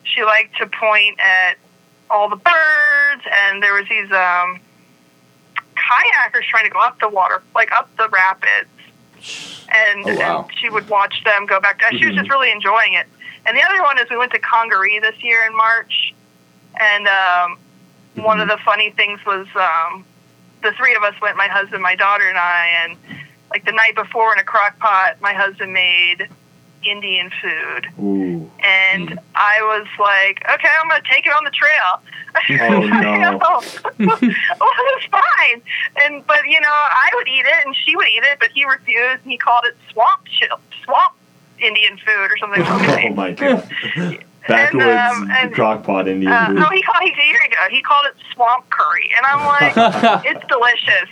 she 0.05 0.25
liked 0.25 0.57
to 0.59 0.67
point 0.67 1.19
at 1.21 1.57
all 2.11 2.29
the 2.29 2.37
birds 2.37 3.23
and 3.45 3.62
there 3.62 3.75
was 3.75 3.87
these 3.89 4.11
um, 4.12 4.61
kayakers 5.77 6.45
trying 6.49 6.65
to 6.65 6.71
go 6.71 6.79
up 6.81 6.99
the 7.01 7.09
water 7.09 7.43
like 7.55 7.71
up 7.73 7.89
the 7.97 8.09
rapids 8.09 8.69
and, 9.69 10.05
Oh, 10.07 10.15
wow. 10.15 10.47
and 10.49 10.59
she 10.59 10.71
would 10.71 10.89
watch 10.89 11.23
them 11.25 11.47
go 11.47 11.61
back 11.61 11.81
down 11.81 11.99
she 11.99 12.07
was 12.07 12.15
just 12.15 12.31
really 12.31 12.51
enjoying 12.51 12.95
it 12.95 13.07
and 13.45 13.57
the 13.57 13.62
other 13.62 13.83
one 13.83 13.99
is 13.99 14.09
we 14.11 14.17
went 14.17 14.33
to 14.33 14.39
congaree 14.39 14.99
this 15.01 15.17
year 15.23 15.45
in 15.47 15.55
march 15.57 16.15
and 16.81 17.07
um, 17.09 17.59
one 18.25 18.41
of 18.41 18.49
the 18.49 18.59
funny 18.65 18.91
things 18.91 19.19
was 19.27 19.47
um, 19.57 20.05
the 20.62 20.73
three 20.73 20.95
of 20.95 21.03
us 21.03 21.14
went 21.21 21.37
my 21.37 21.49
husband 21.49 21.83
my 21.83 21.95
daughter 21.95 22.29
and 22.29 22.38
i 22.38 22.69
and 22.85 22.97
like 23.51 23.64
the 23.64 23.73
night 23.73 23.95
before 23.95 24.33
in 24.33 24.38
a 24.38 24.45
crock 24.45 24.79
pot 24.79 25.16
my 25.21 25.33
husband 25.33 25.73
made 25.73 26.29
indian 26.85 27.31
food 27.42 27.87
Ooh. 28.01 28.51
and 28.64 29.11
Mm. 29.11 29.19
I 29.35 29.59
was 29.61 29.87
like, 30.01 30.42
okay, 30.49 30.69
I'm 30.81 30.88
going 30.88 31.03
to 31.03 31.09
take 31.09 31.27
it 31.27 31.33
on 31.33 31.45
the 31.45 31.51
trail. 31.51 32.01
Oh, 32.62 32.81
no. 32.87 33.38
well, 33.99 34.19
it's 34.97 35.07
fine. 35.07 35.61
And 36.03 36.27
but 36.27 36.47
you 36.47 36.59
know, 36.61 36.69
I 36.71 37.11
would 37.14 37.29
eat 37.29 37.45
it, 37.45 37.66
and 37.66 37.77
she 37.77 37.95
would 37.97 38.07
eat 38.09 38.23
it, 38.25 38.38
but 38.40 38.49
he 38.55 38.64
refused, 38.64 39.23
and 39.25 39.31
he 39.33 39.37
called 39.37 39.64
it 39.66 39.77
swamp 39.92 40.23
chill, 40.38 40.59
swamp 40.85 41.12
Indian 41.59 41.99
food 41.99 42.31
or 42.31 42.37
something. 42.38 42.62
Oh 42.66 43.14
my 43.14 43.33
god. 43.33 43.69
Backwoods 44.49 45.17
um, 45.17 45.31
and- 45.31 45.53
crockpot 45.55 46.09
Indian 46.09 46.33
Uh, 46.33 46.47
food. 46.47 46.57
no, 46.57 46.69
he 46.71 46.83
called. 46.83 47.03
He, 47.03 47.11
here 47.11 47.41
you 47.43 47.51
go. 47.51 47.67
He 47.71 47.83
called 47.83 48.07
it 48.07 48.15
swamp 48.35 48.69
curry, 48.71 49.11
and 49.17 49.27
I'm 49.27 49.47
like, 49.75 50.25
it's 50.27 50.47
delicious. 50.49 51.09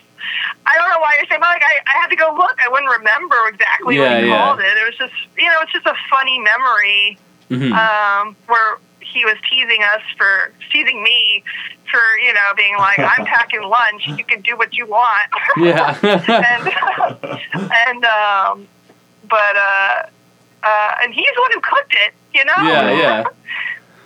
I 0.67 0.77
don't 0.79 0.89
know 0.89 0.99
why 1.01 1.17
you're 1.19 1.27
saying, 1.29 1.41
but 1.41 1.49
like 1.49 1.63
I, 1.63 1.81
I 1.87 2.01
had 2.01 2.09
to 2.09 2.17
go 2.17 2.35
look. 2.37 2.57
I 2.63 2.69
wouldn't 2.69 2.91
remember 2.99 3.37
exactly 3.49 3.97
Yeah, 3.97 4.15
what 4.15 4.23
he 4.25 4.29
yeah. 4.31 4.39
called 4.39 4.61
it. 4.61 4.65
It 4.77 4.85
was 4.87 4.97
just, 4.97 5.13
you 5.37 5.45
know, 5.47 5.59
it's 5.63 5.73
just 5.73 5.87
a 5.87 5.95
funny 6.11 6.39
memory 6.39 7.19
Mhm. 7.51 7.73
um, 7.77 8.35
where 8.47 8.79
he 9.01 9.25
was 9.27 9.37
teasing 9.51 9.83
us 9.83 10.01
for 10.17 10.51
teasing 10.73 11.03
me 11.03 11.45
for 11.91 12.01
you 12.25 12.33
know 12.33 12.53
being 12.57 12.75
like 12.79 12.99
I'm 12.99 13.27
packing 13.35 13.63
lunch. 13.63 14.07
You 14.09 14.25
can 14.25 14.41
do 14.41 14.57
what 14.57 14.73
you 14.75 14.87
want. 14.87 15.29
yeah. 15.59 15.95
and 16.03 17.71
and 17.89 18.05
um, 18.07 18.67
but 19.29 19.57
uh, 19.57 20.03
uh, 20.65 20.91
and 21.03 21.13
he's 21.15 21.27
the 21.35 21.41
one 21.41 21.51
who 21.53 21.61
cooked 21.61 21.95
it. 22.07 22.15
You 22.35 22.45
know. 22.45 22.55
yeah, 22.63 22.91
yeah. 22.93 23.25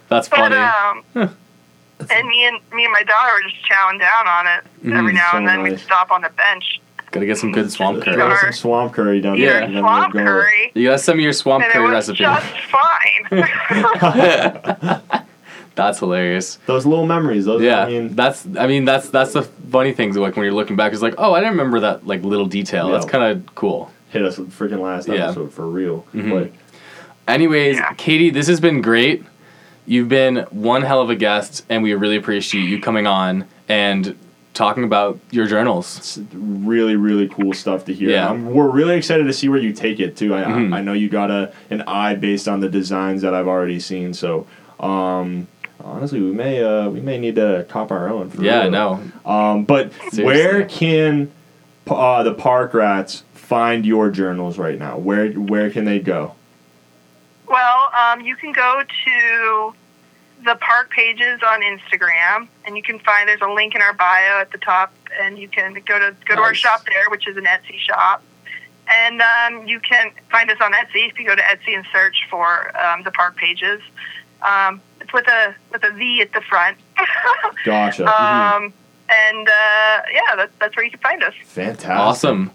That's 0.08 0.28
But 0.28 0.38
funny. 0.52 0.56
um, 0.56 1.04
and 2.10 2.28
me 2.28 2.44
and 2.46 2.58
me 2.72 2.84
and 2.84 2.92
my 2.92 3.02
daughter 3.02 3.32
were 3.34 3.42
just 3.48 3.56
chowing 3.70 3.98
down 3.98 4.26
on 4.28 4.46
it 4.46 4.64
every 4.96 5.12
Mhm. 5.12 5.16
now 5.16 5.30
So 5.32 5.38
and 5.38 5.48
then. 5.48 5.62
We'd 5.62 5.78
stop 5.80 6.10
on 6.10 6.22
the 6.22 6.30
bench, 6.30 6.80
Gotta 7.10 7.24
get 7.26 7.38
some 7.38 7.52
good 7.52 7.72
swamp 7.72 8.04
Gotta 8.04 8.18
curry. 8.18 8.28
get 8.30 8.40
Some 8.40 8.52
swamp 8.52 8.92
curry 8.92 9.20
down 9.22 9.36
Yeah. 9.38 9.60
there. 9.60 9.70
eat 9.70 9.78
swamp 9.78 10.12
go. 10.12 10.18
curry, 10.18 10.72
You 10.74 10.88
got 10.88 11.00
some 11.00 11.14
of 11.14 11.20
your 11.20 11.32
swamp 11.32 11.64
and 11.64 11.70
it 11.70 11.74
curry 11.74 11.84
was 11.84 11.92
recipe. 12.08 12.18
just 12.18 12.46
fine. 12.70 13.24
That's 15.74 15.98
hilarious. 16.00 16.58
Those 16.66 16.84
little 16.86 17.06
memories. 17.06 17.44
Those. 17.44 17.62
Yeah, 17.62 17.84
I 17.84 17.88
mean, 17.88 18.14
that's. 18.16 18.46
I 18.58 18.66
mean, 18.66 18.84
that's 18.84 19.10
that's 19.10 19.32
the 19.32 19.42
funny 19.42 19.92
things. 19.92 20.16
Like 20.16 20.34
when 20.36 20.44
you're 20.44 20.52
looking 20.54 20.74
back, 20.74 20.92
it's 20.92 21.02
like, 21.02 21.14
oh, 21.18 21.34
I 21.34 21.38
didn't 21.38 21.52
remember 21.52 21.78
that 21.80 22.04
like 22.06 22.22
little 22.24 22.46
detail. 22.46 22.86
Yeah. 22.88 22.94
That's 22.94 23.06
kind 23.06 23.22
of 23.24 23.54
cool. 23.54 23.90
Hit 24.10 24.22
us 24.22 24.38
with 24.38 24.52
freaking 24.56 24.80
last 24.80 25.08
Yeah. 25.08 25.26
episode 25.26 25.52
for 25.52 25.66
real. 25.66 26.04
Mhm. 26.14 26.30
But 26.30 26.50
Anyways, 27.26 27.76
Yeah. 27.76 27.92
Katie, 27.98 28.30
this 28.30 28.46
has 28.48 28.58
been 28.58 28.80
great. 28.80 29.22
You've 29.86 30.08
been 30.08 30.46
one 30.50 30.80
hell 30.80 31.02
of 31.02 31.10
a 31.10 31.14
guest, 31.14 31.62
and 31.68 31.82
we 31.82 31.92
really 31.92 32.16
appreciate 32.16 32.62
you 32.62 32.80
coming 32.80 33.06
on 33.06 33.44
and 33.68 34.14
talking 34.54 34.82
about 34.82 35.18
your 35.30 35.46
journals. 35.46 35.98
it's 35.98 36.18
really, 36.34 36.96
really 36.96 37.28
cool 37.28 37.52
stuff 37.52 37.84
to 37.84 37.92
hear. 37.92 38.08
Yeah. 38.10 38.30
Um, 38.30 38.46
we're 38.46 38.70
really 38.70 38.96
excited 38.96 39.24
to 39.24 39.32
see 39.34 39.48
where 39.50 39.58
you 39.60 39.72
take 39.74 40.00
it 40.00 40.16
too. 40.16 40.34
I, 40.34 40.42
Mhm. 40.42 40.72
I, 40.72 40.78
I 40.78 40.80
know 40.80 40.94
you 40.94 41.10
got 41.10 41.30
a 41.30 41.50
an 41.70 41.82
eye 41.86 42.14
based 42.14 42.48
on 42.48 42.60
the 42.60 42.68
designs 42.70 43.20
that 43.22 43.34
I've 43.34 43.46
already 43.46 43.78
seen. 43.78 44.14
So, 44.14 44.46
um, 44.80 45.46
honestly, 45.84 46.20
we 46.20 46.32
may 46.32 46.62
uh, 46.64 46.88
we 46.88 47.00
may 47.00 47.18
need 47.18 47.36
to 47.36 47.66
cop 47.68 47.92
our 47.92 48.08
own. 48.08 48.30
For 48.30 48.42
Yeah, 48.42 48.62
real. 48.62 48.70
no. 48.70 49.00
Um, 49.30 49.64
but 49.64 49.92
Seriously. 50.10 50.24
where 50.24 50.64
can 50.64 51.28
uh, 51.90 52.22
the 52.22 52.32
park 52.34 52.72
rats 52.74 53.22
find 53.48 53.86
your 53.86 54.10
journals 54.10 54.58
right 54.58 54.78
now? 54.78 54.98
Where 54.98 55.32
where 55.32 55.70
can 55.70 55.86
they 55.86 56.00
go? 56.00 56.34
Well, 57.46 57.90
um, 57.98 58.20
you 58.20 58.36
can 58.36 58.52
go 58.52 58.82
to 58.82 59.74
the 60.44 60.54
park 60.56 60.90
pages 60.90 61.40
on 61.42 61.62
Instagram, 61.62 62.48
and 62.66 62.76
you 62.76 62.82
can 62.82 62.98
find 62.98 63.26
there's 63.26 63.40
a 63.40 63.50
link 63.50 63.74
in 63.74 63.80
our 63.80 63.94
bio 63.94 64.40
at 64.40 64.52
the 64.52 64.58
top, 64.58 64.92
and 65.18 65.38
you 65.38 65.48
can 65.48 65.72
go 65.86 65.98
to 65.98 66.14
go 66.26 66.36
to 66.36 66.42
our 66.42 66.54
shop 66.54 66.84
there, 66.86 67.08
which 67.08 67.26
is 67.26 67.38
an 67.38 67.44
Etsy 67.44 67.78
shop, 67.78 68.22
and 68.86 69.22
um, 69.22 69.66
you 69.66 69.80
can 69.80 70.12
find 70.30 70.50
us 70.50 70.58
on 70.60 70.72
Etsy 70.72 71.08
if 71.08 71.18
you 71.18 71.26
go 71.26 71.34
to 71.34 71.42
Etsy 71.42 71.74
and 71.74 71.86
search 71.90 72.26
for 72.30 72.76
um, 72.78 73.02
the 73.02 73.10
park 73.10 73.36
pages. 73.36 73.80
Um, 74.42 74.82
it's 75.00 75.12
with 75.14 75.26
a 75.26 75.54
with 75.72 75.82
a 75.84 75.90
V 75.92 76.20
at 76.20 76.34
the 76.34 76.42
front, 76.42 76.76
Gotcha. 77.64 78.04
um, 78.22 78.74
and 79.08 79.48
uh, 79.48 80.02
yeah, 80.12 80.36
that, 80.36 80.50
that's 80.60 80.76
where 80.76 80.84
you 80.84 80.90
can 80.90 81.00
find 81.00 81.24
us. 81.24 81.32
Fantastic. 81.46 81.88
Awesome. 81.90 82.50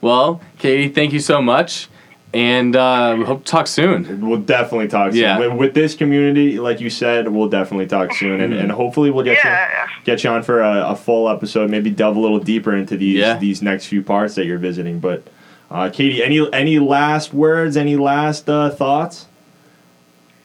Well, 0.00 0.40
Katie, 0.58 0.88
thank 0.88 1.12
you 1.12 1.20
so 1.20 1.42
much. 1.42 1.88
and 2.32 2.76
uh, 2.76 3.16
we 3.18 3.24
hope 3.24 3.44
to 3.44 3.50
talk 3.50 3.66
soon. 3.66 4.20
We'll 4.26 4.38
definitely 4.40 4.86
talk 4.88 5.10
soon. 5.12 5.20
Yeah. 5.20 5.38
With, 5.38 5.52
with 5.54 5.74
this 5.74 5.94
community, 5.96 6.60
like 6.60 6.80
you 6.80 6.88
said, 6.88 7.26
we'll 7.28 7.48
definitely 7.48 7.86
talk 7.88 8.12
soon, 8.14 8.40
and, 8.40 8.54
and 8.54 8.70
hopefully 8.70 9.10
we'll 9.10 9.24
get 9.24 9.38
Yeah, 9.44 9.86
you 9.98 10.04
get 10.04 10.22
you 10.22 10.30
on 10.30 10.42
for 10.44 10.60
a, 10.60 10.90
a 10.90 10.96
full 10.96 11.28
episode. 11.28 11.70
Maybe 11.70 11.90
delve 11.90 12.16
a 12.16 12.20
little 12.20 12.38
deeper 12.38 12.74
into 12.74 12.96
these 12.96 13.16
Yeah. 13.18 13.36
these 13.36 13.62
next 13.62 13.86
few 13.86 14.02
parts 14.02 14.36
that 14.36 14.46
you're 14.46 14.58
visiting. 14.58 15.00
But 15.00 15.24
uh, 15.72 15.90
Katie, 15.92 16.22
any 16.22 16.48
any 16.52 16.78
last 16.78 17.34
words? 17.34 17.76
Any 17.76 17.96
last 17.96 18.48
uh, 18.48 18.70
thoughts? 18.70 19.26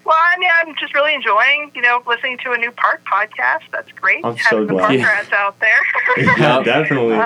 Well, 0.05 0.15
I 0.17 0.37
mean, 0.39 0.49
I'm 0.53 0.75
just 0.79 0.93
really 0.95 1.13
enjoying, 1.13 1.71
you 1.75 1.81
know, 1.81 2.01
listening 2.07 2.37
to 2.45 2.51
a 2.51 2.57
new 2.57 2.71
park 2.71 3.03
podcast. 3.11 3.61
That's 3.71 3.91
great. 3.91 4.23
I'm 4.25 4.35
Having 4.35 4.43
so 4.49 4.65
the 4.65 4.73
glad. 4.73 4.81
park 4.87 4.93
Yeah. 4.99 5.05
rats 5.05 5.33
out 5.33 5.59
there. 5.59 5.69
Yeah, 6.37 6.55
Yep. 6.57 6.65
definitely. 6.65 7.25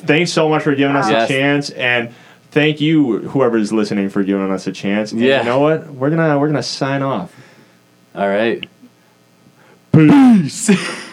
Thanks 0.00 0.32
so 0.32 0.48
much 0.48 0.62
for 0.62 0.74
giving 0.74 0.96
us 0.96 1.08
Yes. 1.10 1.28
a 1.30 1.32
chance, 1.32 1.70
and 1.70 2.10
thank 2.50 2.80
you, 2.80 3.18
whoever's 3.28 3.72
listening, 3.72 4.08
for 4.08 4.22
giving 4.22 4.50
us 4.50 4.66
a 4.66 4.72
chance. 4.72 5.12
And 5.12 5.20
Yeah. 5.20 5.40
you 5.40 5.44
know 5.46 5.60
what? 5.60 5.88
We're 5.88 6.10
gonna 6.10 6.38
we're 6.38 6.48
gonna 6.48 6.62
sign 6.62 7.02
off. 7.02 7.32
All 8.14 8.28
right. 8.28 8.66
Peace. 9.92 10.70